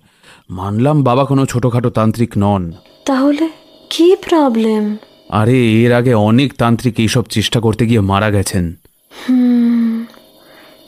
[0.50, 2.62] মানলাম বাবা কোনো ছোটোখাটো তান্ত্রিক নন।
[3.04, 3.48] তাহলে
[3.90, 4.96] কি প্রবলেম
[5.28, 8.64] আরে এর আগে অনেক তান্ত্রিক এইসব চেষ্টা করতে গিয়ে মারা গেছেন।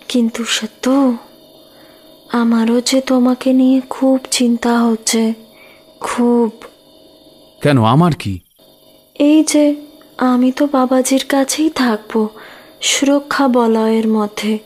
[0.09, 0.85] কিন্তু সত্য
[2.33, 5.23] আমারও যে তোমাকে নিয়ে খুব চিন্তা হচ্ছে
[6.01, 6.51] খুব।
[7.63, 8.35] কেন আমার কি?
[9.19, 9.65] এই যে
[10.31, 12.13] আমি তো বাবাজির কাছেই থাকব
[12.81, 14.59] সুরক্ষা বলয়ের মধ্যে।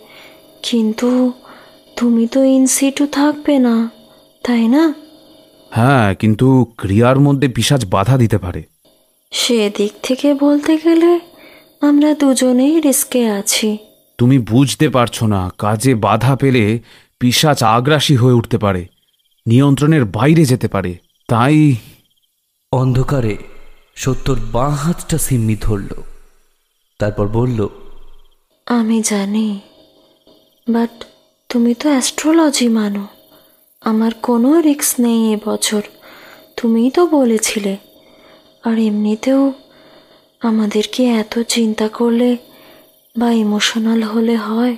[0.63, 1.33] কিন্তু
[1.97, 3.91] তুমি তো ইনসিটু থাকবে না
[4.45, 4.95] তাই না?
[5.71, 8.63] হ্যাঁ কিন্তু ক্রিয়ার মধ্যে পিসাজ বাধা দিতে পারে।
[9.33, 11.21] সেদিক থেকে বলতে গেলে
[11.81, 13.79] আমরা দুজনেই রিস্কে আছি।
[14.19, 16.81] তুমি বুঝতে পারছ না কাজে বাধা পেলে
[17.21, 18.87] পিসাচ আগ্রাসী হয়ে উঠতে পারে
[19.47, 20.99] নিয়ন্ত্রণের বাইরে যেতে পারে।
[21.29, 21.77] তাই
[22.73, 23.37] অন্ধকারে
[23.95, 26.03] সত্যর বাঁ হাতটা সিম্মি ধরল
[26.99, 27.69] তারপর বলল
[28.71, 29.61] আমি জানি
[30.69, 31.05] বাট
[31.49, 33.07] তুমি তো অ্যাস্ট্রোলজি মানো।
[33.81, 35.83] আমার কোনো রিস্ক নেই এবছর
[36.57, 37.77] তুমিই তো বলেছিলে।
[38.65, 39.53] আর এমনিতেও
[40.41, 42.37] আমাদেরকে এত চিন্তা করলে
[43.19, 44.77] বা ইমোশনাল হলে হয়।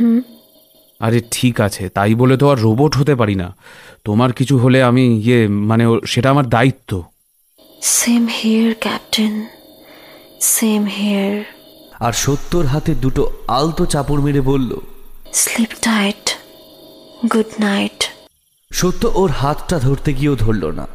[0.00, 0.20] হুম?
[1.00, 3.56] আরে ঠিক আছে তাই বলে তো আর রোবট হতে পারি না।
[4.04, 7.02] তোমার কিছু হলে আমি ইয়ে মানে সেটা আমার দায়িত্ব।
[7.82, 9.46] Same here captain
[10.40, 11.59] same here
[12.00, 14.76] আর সত্যর হাতে দুটো আলতো চাপড় মেরে বলল
[15.32, 16.38] স্লিপ টাইট
[17.34, 18.04] গুড নাইট
[18.72, 20.86] সত্য ওর হাতটা ধরতে গিয়েও ধরল না।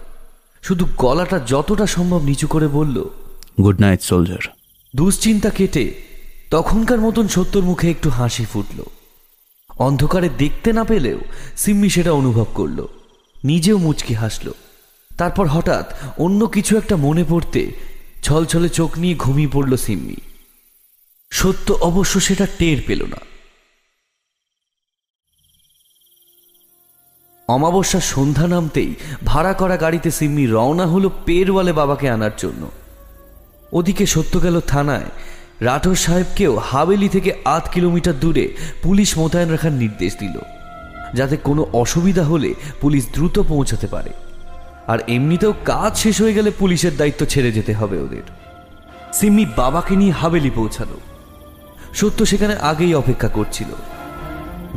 [0.61, 3.09] শুধু গলাটা যতটা সম্ভব নিচু করে বলল
[3.63, 4.53] গুড নাইট সোলজার
[4.95, 5.93] দুশ্চিন্তা কেটে
[6.51, 8.83] তখনকার মতন সত্যর মুখে একটু হাসি ফুটল।
[9.79, 11.19] অন্ধকারে দেখতে না পেলেও
[11.57, 12.87] সিম্মি সেটা অনুভব করল।
[13.43, 14.51] নিজেও মুচকি হাসল।
[15.17, 17.71] তারপর হঠাৎ অন্য কিছু একটা মনে পড়তে
[18.23, 20.15] ছলছলে চোখ নিয়ে ঘুমিয়ে পড়ল সিম্মি।
[21.35, 23.19] সত্য অবশ্য সেটা টের পেল না।
[27.47, 28.91] অমাবস্যার সন্ধ্যা নামতেই
[29.25, 32.63] ভাড়া করা গাড়িতে সিম্মি রওনা হলো পেরওয়ালে বাবাকে আনার জন্য।
[33.71, 35.09] ওদিকে সত্য গেল থানায়।
[35.61, 38.45] রাঠোর সাহেবকেও হাবেলি থেকে আধ কিলোমিটার দূরে
[38.83, 40.35] পুলিশ মোতায়েন রাখার নির্দেশ দিল,
[41.13, 42.49] যাতে কোনো অসুবিধা হলে
[42.81, 44.11] পুলিশ দ্রুত পৌঁছাতে পারে।
[44.87, 48.25] আর এমনিতেও কাজ শেষ হয়ে গেলে পুলিশের দায়িত্ব ছেড়ে যেতে হবে ওদের।
[49.13, 50.97] সিম্মি বাবাকে নিয়ে হাবেলি পৌঁছালো।
[51.95, 53.67] সত্য সেখানে আগেই অপেক্ষা করছিল।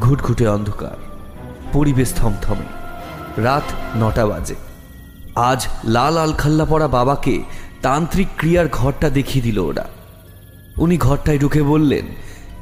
[0.01, 0.97] ঘুটঘুটে অন্ধকার,
[1.73, 2.67] পরিবেশ থমথমে।
[3.43, 3.63] রাত
[3.97, 4.55] নটা বাজে।
[5.35, 7.43] আজ লাল আলখাল্লা পড়া বাবাকে
[7.83, 9.89] তান্ত্রিক ক্রিয়ার ঘরটা দেখিয়ে দিল ওরা।
[10.77, 12.07] উনি ঘরটায় ঢুকে বললেন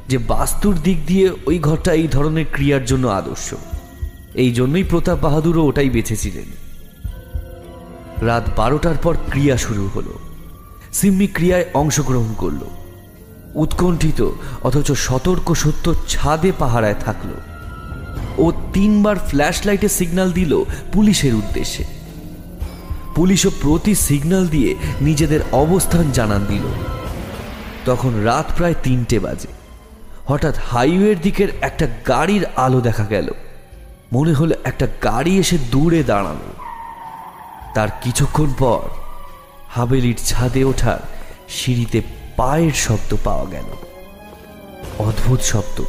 [0.07, 3.53] যে বাস্তুর দিক দিয়ে ওই ঘরটা এই ধরনের ক্রিয়ার জন্য আদর্শ।
[4.33, 6.67] এই জন্যই প্রতাপ বাহাদুরও ওটাই বেছেছিলেন।
[8.27, 10.19] রাত বারোটার পর ক্রিয়া শুরু হলো।
[10.93, 12.76] সিম্মি ক্রিয়ায় অংশগ্রহণ করল।
[13.55, 14.29] উৎকণ্ঠিত,
[14.63, 17.29] অথচ সতর্ক সত্য ছাদে পাহারায় থাকল।
[18.37, 21.85] ও তিনবার ফ্ল্যাশ লাইটে সিগন্যাল দিল পুলিশের উদ্দেশ্যে।
[23.15, 26.61] পুলিশও প্রতি সিগন্যাল দিয়ে নিজেদের অবস্থান জানান দিল।
[27.85, 29.47] তখন রাত প্রায় তিনটে বাজে।
[30.27, 33.31] হঠাৎ হাইওয়ের দিকের একটা গাড়ির আলো দেখা গেল।
[34.13, 36.37] মনে হলো একটা গাড়ি এসে দূরে দাঁড়াল।
[37.75, 38.89] তার কিছুক্ষণ পর
[39.69, 40.99] হাবেলির ছাদে ওঠার
[41.49, 42.01] সিঁড়িতে
[42.37, 43.69] পায়ের শব্দ পাওয়া গেল।
[44.99, 45.83] অদ্ভুত শব্দ।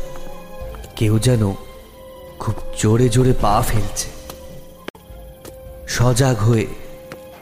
[0.96, 1.52] কেউ যেন
[2.38, 4.08] খুব জোরে জোরে পা ফেলছে।
[5.88, 6.66] সজাগ হয়ে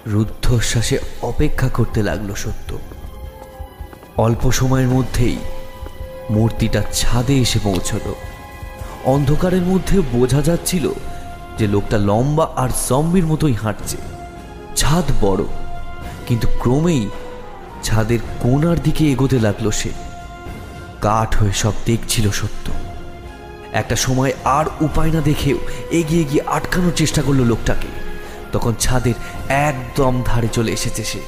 [0.07, 2.79] রুদ্ধশ্বাসে অপেক্ষা করতে লাগল সত্য।
[4.17, 5.39] অল্প সময়ের মধ্যেই
[6.31, 8.15] মূর্তিটা ছাদে এসে পৌঁছলো।
[9.05, 10.91] অন্ধকারের মধ্যে বোঝা যাচ্ছিল
[11.59, 13.97] যে লোকটা লম্বা আর জম্বির মতোই হাঁটছে।
[14.77, 15.45] ছাদ বড়,
[16.27, 17.09] কিন্তু ক্রমেই
[17.83, 19.91] ছাদের কোনার দিকে এগোতে লাগল সে।
[21.01, 22.73] কাঠ হয়ে সব দেখছিল সত্য।
[23.73, 25.59] একটা সময় আর উপায় না দেখেও
[25.91, 27.89] এগিয়ে গিয়ে আটকানোর চেষ্টা করল লোকটাকে।
[28.53, 29.15] তখন ছাদের
[29.49, 31.19] একদম ধারে চলে এসেছে সে।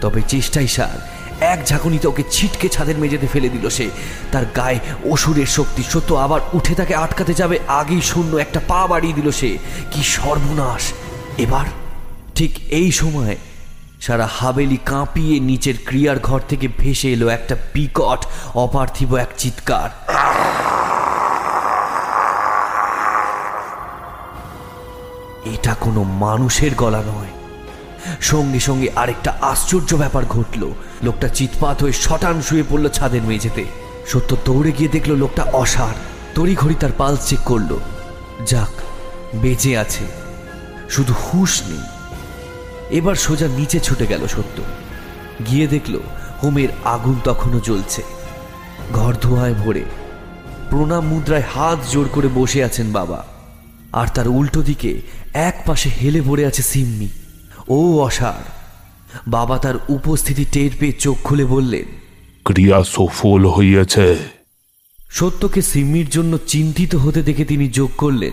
[0.00, 1.08] তবে চেষ্টাই সার,
[1.40, 3.90] এক ঝাঁকুনিতে ওকে ছিটকে ছাদের মেঝেতে ফেলে দিল সে।
[4.32, 4.78] তার গায়ে
[5.10, 9.58] অসুরের শক্তি সত্য আবার উঠে তাকে আটকাতে যাবে আগেই শূন্য একটা পা বাড়িয়ে দিল সে।
[9.90, 10.92] কি সর্বনাশ!
[11.38, 11.66] এবার
[12.34, 13.36] ঠিক এই সময়
[14.00, 19.90] সারা হাবেলি কাঁপিয়ে নিচের ক্রিয়ার ঘর থেকে ভেসে এলো একটা বিকট, অপার্থিব এক চিৎকার।
[25.44, 27.26] এটা কোনো মানুষের গলা নয়।
[28.20, 30.70] সঙ্গে সঙ্গে আরেকটা আশ্চর্য ব্যাপার ঘটল।
[31.02, 33.64] লোকটা চিৎপাত হয়ে শটান শুয়ে পড়ল ছাদের মেঝেতে।
[34.06, 35.94] সত্য দৌড়ে গিয়ে দেখল লোকটা অসার।
[36.34, 37.78] তড়িঘড়ি তার পালস চেক করল।
[38.46, 38.70] যাক,
[39.34, 40.04] বেঁচে আছে।
[40.90, 41.97] শুধু হুঁশ নেই।
[42.90, 44.62] এবার সোজা নিচে ছুটে গেল সত্য।
[45.50, 46.00] গিয়ে দেখল
[46.42, 48.02] হোমের আগুন তখনও জ্বলছে।
[48.92, 49.84] ঘর ধোঁয়ায় ভরে
[50.70, 53.26] প্রণাম মুদ্রায় হাত জোর করে বসে আছেন বাবা।
[53.92, 55.00] আর তার উল্টো দিকে
[55.34, 57.08] এক পাশে হেলে পড়ে আছে সিম্মি।
[57.68, 58.44] ও অসার
[59.28, 61.84] বাবা তার উপস্থিতি টের পেয়ে চোখ খুলে বললেন
[62.44, 64.16] ক্রিয়া সফল হইয়াছে।
[65.10, 68.32] সত্যকে সিম্মির জন্য চিন্তিত হতে দেখে তিনি যোগ করলেন।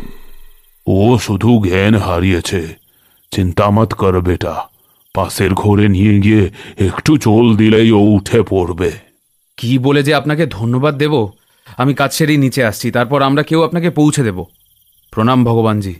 [0.87, 2.84] ও শুধু জ্ঞান হারিয়েছে।
[3.31, 4.67] চিন্তা মত কর বেটা
[5.13, 8.91] পাশের ঘরে নিয়ে গিয়ে একটু চোল দিলেই ও উঠে পড়বে।
[9.57, 11.29] কি বলে যে আপনাকে ধন্যবাদ দেব?
[11.77, 14.43] আমি কাজ সেরেই নিচে আসছি তারপর আমরা কেউ আপনাকে পৌঁছে দেব।
[15.11, 15.93] প্রণাম ভগবানজি।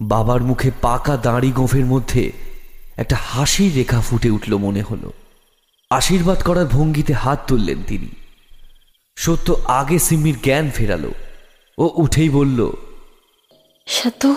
[0.00, 2.32] বাবার মুখে পাকা দাঁড়ি গোফের মধ্যে
[2.96, 5.12] একটা হাসির রেখা ফুটে উঠল মনে হলো।
[5.90, 8.08] আশীর্বাদ করার ভঙ্গিতে হাত তুললেন তিনি।
[9.16, 11.12] সত্য আগে সিম্মির জ্ঞান ফেরালো।
[11.78, 12.72] ও উঠেই বলল
[13.86, 14.36] সাতু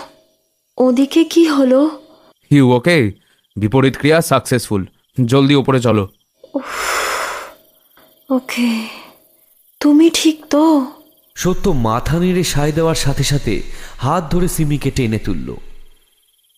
[0.77, 2.04] ওদিকে কি হলো?
[2.51, 3.11] ইউ ওকে
[3.55, 4.85] বিপরীত ক্রিয়া সাকসেসফুল
[5.25, 6.07] জলদি ওপরে চলো।
[8.29, 8.87] ওকে
[9.79, 10.91] তুমি ঠিক তো।
[11.35, 13.61] সত্য মাথা নেড়ে সায় দেওয়ার সাথে সাথে
[13.97, 15.55] হাত ধরে সিমিকে টেনে তুলল।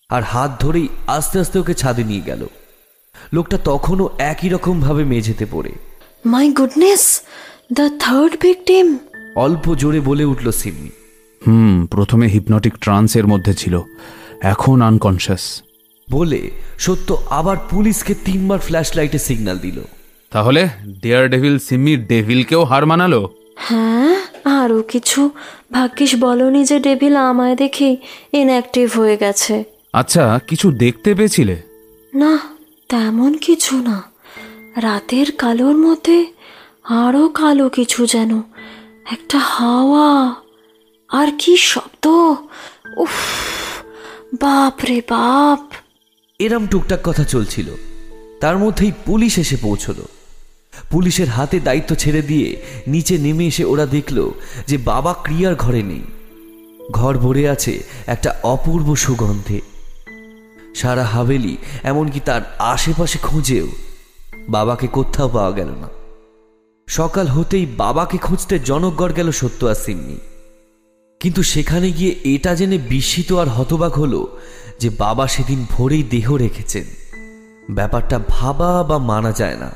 [0.09, 2.47] আর হাত ধরেই আস্তে আস্তে ওকে ছাদে নিয়ে গেল।
[3.33, 5.71] লোকটা তখনও একই রকম ভাবে মেঝেতে পড়ে।
[6.25, 7.21] My goodness
[7.73, 8.97] the third victim
[9.35, 10.89] অল্প জোরে বলে উঠল সিমি।
[11.47, 13.81] হুম প্রথমে হিপনটিক ট্রান্সের মধ্যে ছিল।
[14.41, 15.63] এখন আনকনশাস
[16.11, 19.81] বলে সত্য আবার পুলিশকে তিনবার ফ্ল্যাশ লাইটে সিগন্যাল দিল।
[20.31, 20.69] তাহলে
[21.01, 23.29] ডেয়ার ডেভিল সিম্মি ডেভিলকেও হার মানালো?
[23.55, 24.15] হ্যাঁ
[24.63, 25.29] আরও কিছু।
[25.71, 27.97] ভাগ্যিস বলনি যে ডেভিল আমায় দেখে
[28.33, 31.61] ইনঅ্যাক্টিভ হয়ে গেছে। আচ্ছা কিছু দেখতে পেয়েছিলে?
[32.13, 32.39] না
[32.89, 34.03] তেমন কিছু না।
[34.75, 36.25] রাতের কালোর মধ্যে
[36.83, 38.41] আরও কালো কিছু যেন।
[39.11, 40.35] একটা হাওয়া।
[41.09, 42.07] আর কি শব্দ?
[42.97, 43.11] উফ
[44.41, 45.86] বাপ রে বাপ।
[46.39, 47.65] এরম টুকটাক কথা চলছিল।
[48.41, 50.07] তার মধ্যেই পুলিশ এসে পৌঁছলো।
[50.91, 54.31] পুলিশের হাতে দায়িত্ব ছেড়ে দিয়ে নিচে নেমে এসে ওরা দেখল
[54.67, 56.01] যে বাবা ক্রিয়ার ঘরে নেই।
[56.91, 59.61] ঘর ভরে আছে একটা অপূর্ব সুগন্ধে।
[60.75, 63.67] সারা হাভেলি, এমনকি তার আশেপাশে খুঁজেও
[64.49, 65.87] বাবাকে কোথাও পাওয়া গেল না।
[66.87, 70.17] সকাল হতেই বাবাকে খুঁজতে জনকগড় গেল সত্য আর সিন্নি।
[71.19, 74.37] কিন্তু সেখানে গিয়ে এটা জেনে বিস্মিত আর হতবাক হলো
[74.79, 76.83] যে বাবা সেদিন ভোরেই দেহ রেখেছেন।
[77.71, 79.71] ব্যাপারটা ভাবা বা মানা যায় না।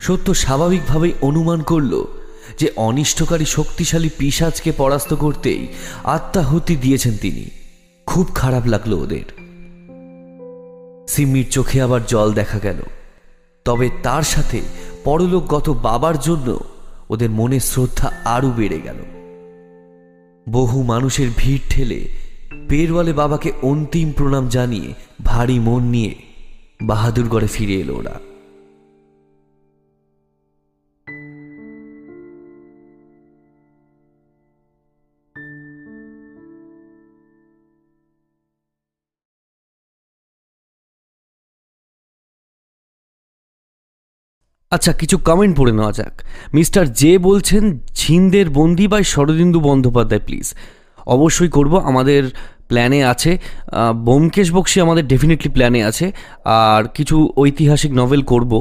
[0.00, 2.04] সত্য স্বাভাবিকভাবেই অনুমান করল
[2.58, 5.66] যে অনিষ্টকারী শক্তিশালী পিসাজকে পরাস্ত করতেই
[6.04, 7.50] আত্মাহুতি দিয়েছেন তিনি।
[8.06, 9.24] খুব খারাপ লাগল ওদের।
[11.08, 12.82] সিম্মির চোখে আবার জল দেখা গেল।
[13.64, 14.60] তবে তার সাথে
[15.04, 16.60] পরলোকগত বাবার জন্য
[17.10, 18.96] ওদের মনে শ্রদ্ধা আরও বেড়ে গেল।
[20.48, 22.08] বহু মানুষের ভিড় ঠেলে
[22.72, 24.94] পেরওয়ালে বাবাকে অন্তিম প্রণাম জানিয়ে
[25.24, 26.14] ভারী মন নিয়ে
[26.82, 28.14] বাহাদুরগড়ে ফিরে এলো ওরা।
[44.70, 46.22] আচ্ছা কিছু কমেন্ট পড়ে নেওয়া যাক।
[46.54, 50.54] মিস্টার জে বলছেন, ঝিন্দের বন্দি বাই শরদিন্দু বন্দ্যোপাধ্যায় প্লিজ
[51.06, 52.22] অবশ্যই করব, আমাদের
[52.72, 56.06] প্ল্যানে আছে। আহ, ব্যোমকেশ বক্সি আমাদের ডেফিনেটলি প্ল্যানে আছে।
[56.44, 58.52] আর কিছু ঐতিহাসিক নভেল করব।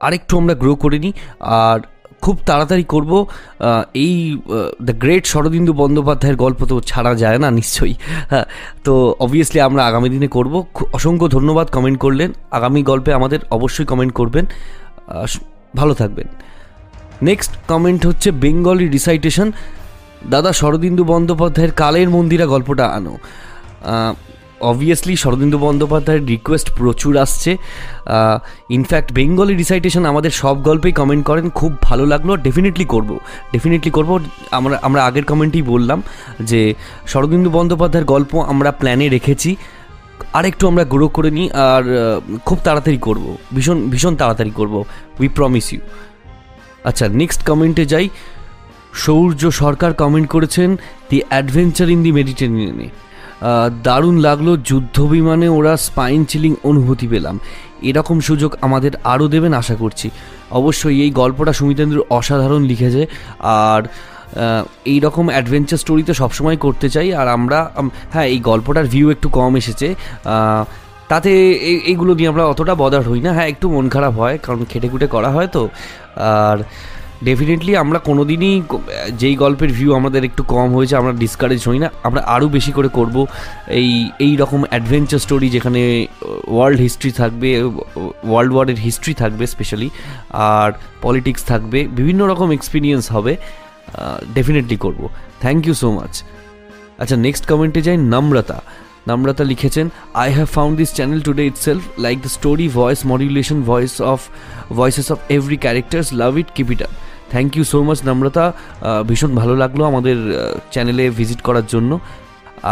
[0.00, 1.80] আরেকটু আমরা গ্রো করে নিই। আর
[2.20, 3.26] খুব তাড়াতাড়ি করব।
[3.94, 4.38] এই
[4.82, 7.94] দ্য গ্রেট শরদিন্দু বন্দ্যোপাধ্যায়ের গল্প তো ছাড়া যায় না নিশ্চয়ই।
[8.30, 8.46] হ্যাঁ
[8.84, 10.54] তো অবভিয়াসলি আমরা আগামী দিনে করব।
[10.92, 14.44] অসংখ্য ধন্যবাদ কমেন্ট করলেন। আগামী গল্পে আমাদের অবশ্যই কমেন্ট করবেন।
[15.76, 16.28] ভালো থাকবেন।
[17.22, 19.48] নেক্সট কমেন্ট হচ্ছে বেঙ্গলি রিসাইটেশন
[20.32, 23.14] দাদা, শরদিন্দু বন্দ্যোপাধ্যায়ের কালের মন্দিরা গল্পটা আনো।
[24.70, 27.50] অবভিয়াসলি শরদিন্দু বন্দ্যোপাধ্যায়ের রিকোয়েস্ট প্রচুর আসছে।
[28.76, 33.10] ইনফ্যাক্ট বেঙ্গলি রিসাইটেশন আমাদের সব গল্পেই কমেন্ট করেন, খুব ভালো লাগল ডেফিনেটলি করব।
[33.52, 34.10] ডেফিনেটলি করব,
[34.58, 35.98] আমরা আমরা আগের কমেন্টেই বললাম
[36.40, 36.60] যে
[37.06, 39.56] শরদিন্দু বন্দ্যোপাধ্যায়ের গল্প আমরা প্ল্যানে রেখেছি।
[40.38, 41.84] আরেকটু আমরা গ্রো করে নিই আর
[42.44, 44.74] খুব তাড়াতাড়ি করব। ভীষণ ভীষণ তাড়াতাড়ি করব
[45.20, 45.80] উই প্রমিস ইউ
[46.88, 48.08] আচ্ছা নেক্সট কমেন্টে যাই।
[48.96, 50.76] সৌর্য সরকার কমেন্ট করেছেন
[51.10, 52.88] দি অ্যাডভেঞ্চার ইন দি মেডিটেরিয়ানে
[53.82, 57.38] দারুণ লাগল যুদ্ধ বিমানে ওরা স্পাইন চিলিং অনুভূতি পেলাম।
[57.82, 60.10] এরকম সুযোগ আমাদের আরও দেবেন আশা করছি।
[60.50, 63.06] অবশ্যই এই গল্পটা সুমিতেন্দ্র অসাধারণ লিখেছে।
[63.38, 63.82] আর
[64.84, 67.70] এই রকম অ্যাডভেঞ্চার স্টোরি তো সবসময় করতে চাই। আর আমরা
[68.12, 69.94] হ্যাঁ এই গল্পটার ভিউ একটু কম এসেছে।
[71.08, 74.64] তাতে এই- এইগুলো নিয়ে আমরা অতটা বদার হই না। হ্যাঁ একটু মন খারাপ হয়, কারণ
[74.64, 75.68] খেটে খুটে করা হয় তো।
[76.16, 76.58] আর
[77.24, 78.54] ডেফিনেটলি আমরা কোনো দিনই
[79.20, 82.88] যেই গল্পের ভিউ আমাদের একটু কম হয়েছে, আমরা ডিসকারেজ হই না। আমরা আরও বেশি করে
[82.98, 83.16] করব
[83.80, 83.90] এই
[84.26, 85.80] এই রকম অ্যাডভেঞ্চার স্টোরি যেখানে
[86.54, 87.48] ওয়ার্ল্ড হিস্ট্রি থাকবে
[88.30, 89.88] ওয়ার্ল্ড ওয়ারের হিস্ট্রি থাকবে স্পেশালি
[90.50, 90.70] আর
[91.04, 93.32] পলিটিক্স থাকবে, বিভিন্ন রকম এক্সপিরিয়েন্স হবে
[94.36, 95.02] ডেফিনেটলি করব।
[95.42, 96.12] থ্যাংক ইউ সো মাচ
[97.02, 98.58] আচ্ছা নেক্সট কমেন্টে যাই নম্রতা
[99.08, 99.86] নম্রতা লিখেছেন
[100.22, 104.18] I have found this channel today itself like the story voice modulation voice of
[104.78, 106.92] voices of every characters love it keep it up
[107.32, 108.44] thank you so much Namrata
[109.08, 110.16] ভীষণ ভালো লাগল আমাদের
[110.72, 111.90] চ্যানেলে visit করার জন্য।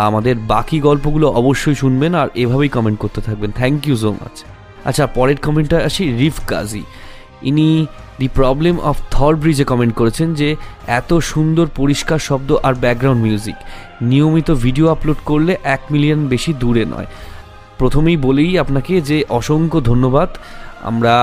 [0.08, 4.34] আমাদের বাকি গল্পগুলো অবশ্যই শুনবেন আর এভাবেই কমেন্ট করতে থাকবেন। থ্যাংক ইউ সো মাচ
[4.88, 6.82] আচ্ছা পরের কমেন্টটা আসি, রিফ কাজী।
[7.50, 7.68] ইনি
[8.20, 10.48] দি প্রবলেম অফ থর ব্রিজে কমেন্ট করেছেন যে,
[11.00, 13.58] এত সুন্দর পরিষ্কার শব্দ আর ব্যাকগ্রাউন্ড মিউজিক
[14.10, 17.08] নিয়মিত ভিডিও আপলোড করলে এক মিলিয়ন বেশি দূরে নয়।
[17.78, 20.30] প্রথমেই বলেই আপনাকে যে, অসংখ্য ধন্যবাদ।
[20.90, 21.14] আমরা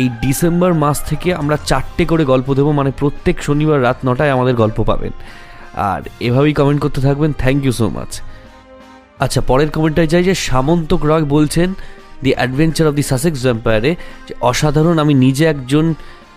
[0.00, 4.54] এই ডিসেম্বর মাস থেকে আমরা চারটে করে গল্প দেবো মানে প্রত্যেক শনিবার রাত নটায় আমাদের
[4.62, 5.12] গল্প পাবেন।
[5.90, 8.10] আর এভাবেই কমেন্ট করতে থাকবেন থ্যাংক ইউ সো মাচ
[9.24, 11.68] আচ্ছা পরের কমেন্টটায় যাই যে সামন্তক রয় বলছেন
[12.22, 13.90] the adventure of the Sussex ভ্যাম্পায়ারে
[14.26, 15.86] যে অসাধারণ, আমি নিজে একজন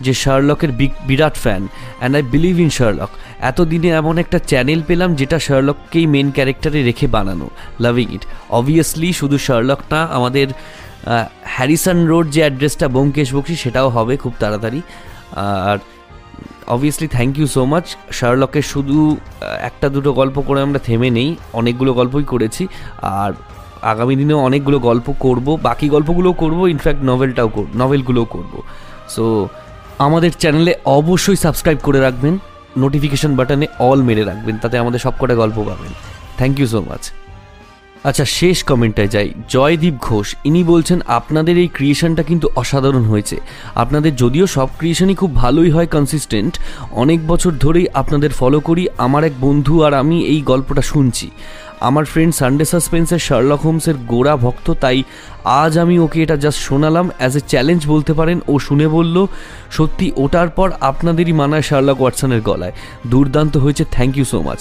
[0.05, 0.71] যে শার্লকের
[1.09, 3.11] বিরাট fan and I believe in Sherlock
[3.49, 7.47] এতদিনে এমন একটা চ্যানেল পেলাম, যেটা শার্লককেই মেন ক্যারেক্টারে রেখে বানানো
[7.83, 8.23] লাভিং ইট
[8.59, 10.47] অবভিয়াসলি শুধু শার্লক না, আমাদের
[11.55, 14.81] হ্যারিসন রোড যে অ্যাড্রেসটা ব্যোমকেশ বক্সি, সেটাও হবে খুব তাড়াতাড়ি।
[15.35, 15.77] আর
[16.67, 18.97] obviously thank you so much শার্লকের শুধু
[19.69, 21.29] একটা দুটো গল্প করে আমরা থেমে নেই,
[21.59, 22.67] অনেকগুলো গল্পই করেছি।
[23.01, 23.31] আর
[23.91, 28.53] আগামী দিনেও অনেকগুলো গল্প করব, বাকি গল্পগুলোও করব ইনফ্যাক্ট নভেলটাও করব নভেলগুলোও করব।
[29.15, 29.23] সো
[30.05, 32.33] আমাদের চ্যানেলে অবশ্যই সাবস্ক্রাইব করে রাখবেন
[32.83, 35.91] নোটিফিকেশন বাটনে অল মেরে রাখবেন, তাতে আমাদের সবকটা গল্প পাবেন।
[36.37, 37.03] থ্যাংক ইউ সো মাচ
[38.09, 43.37] আচ্ছা শেষ কমেন্টটায় যাই। জয়দীপ ঘোষ, ইনি বলছেন, আপনাদের এই ক্রিয়েশনটা কিন্তু অসাধারণ হয়েছে।
[43.83, 46.53] আপনাদের যদিও সব ক্রিয়েশনই খুব ভালোই হয় কনসিস্টেন্ট
[47.03, 51.27] অনেক বছর ধরেই আপনাদের ফলো করি। আমার এক বন্ধু আর আমি এই গল্পটা শুনছি।
[51.87, 54.97] আমার ফ্রেন্ড সানডে সাসপেন্সের শার্লক হোমসের গোড়া ভক্ত, তাই
[55.61, 59.15] আজ আমি ওকে এটা জাস্ট শোনালাম। অ্যাজ এ চ্যালেঞ্জ বলতে পারেন, ও শুনে বলল,
[59.77, 62.75] সত্যি, ওটার পর আপনাদেরই মানায় শার্লক ওয়াটসনের গলায়।
[63.11, 64.59] দুর্দান্ত হয়েছে থ্যাংক ইউ সো মাচ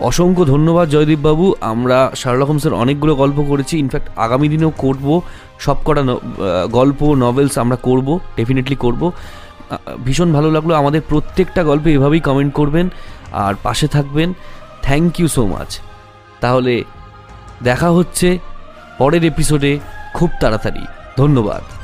[0.00, 5.22] অসংখ্য ধন্যবাদ জয়দীপ বাবু আমরা শার্লক হোমসের অনেকগুলো গল্প করেছি। ইনফ্যাক্ট আগামী দিনেও করব।
[5.58, 9.12] সবকটা ন- আহ, গল্প নভেলস আমরা করব ডেফিনেটলি করব।
[10.04, 12.88] ভীষণ ভালো লাগল। আমাদের প্রত্যেকটা গল্পে এভাবেই কমেন্ট করবেন
[13.32, 14.32] আর পাশে থাকবেন।
[14.82, 15.80] থ্যাংক ইউ সো মাচ
[16.40, 16.84] তাহলে
[17.62, 18.38] দেখা হচ্ছে
[18.98, 19.78] পরের এপিসোডে
[20.14, 20.80] খুব তাড়াতাড়ি।
[21.18, 21.75] ধন্যবাদ।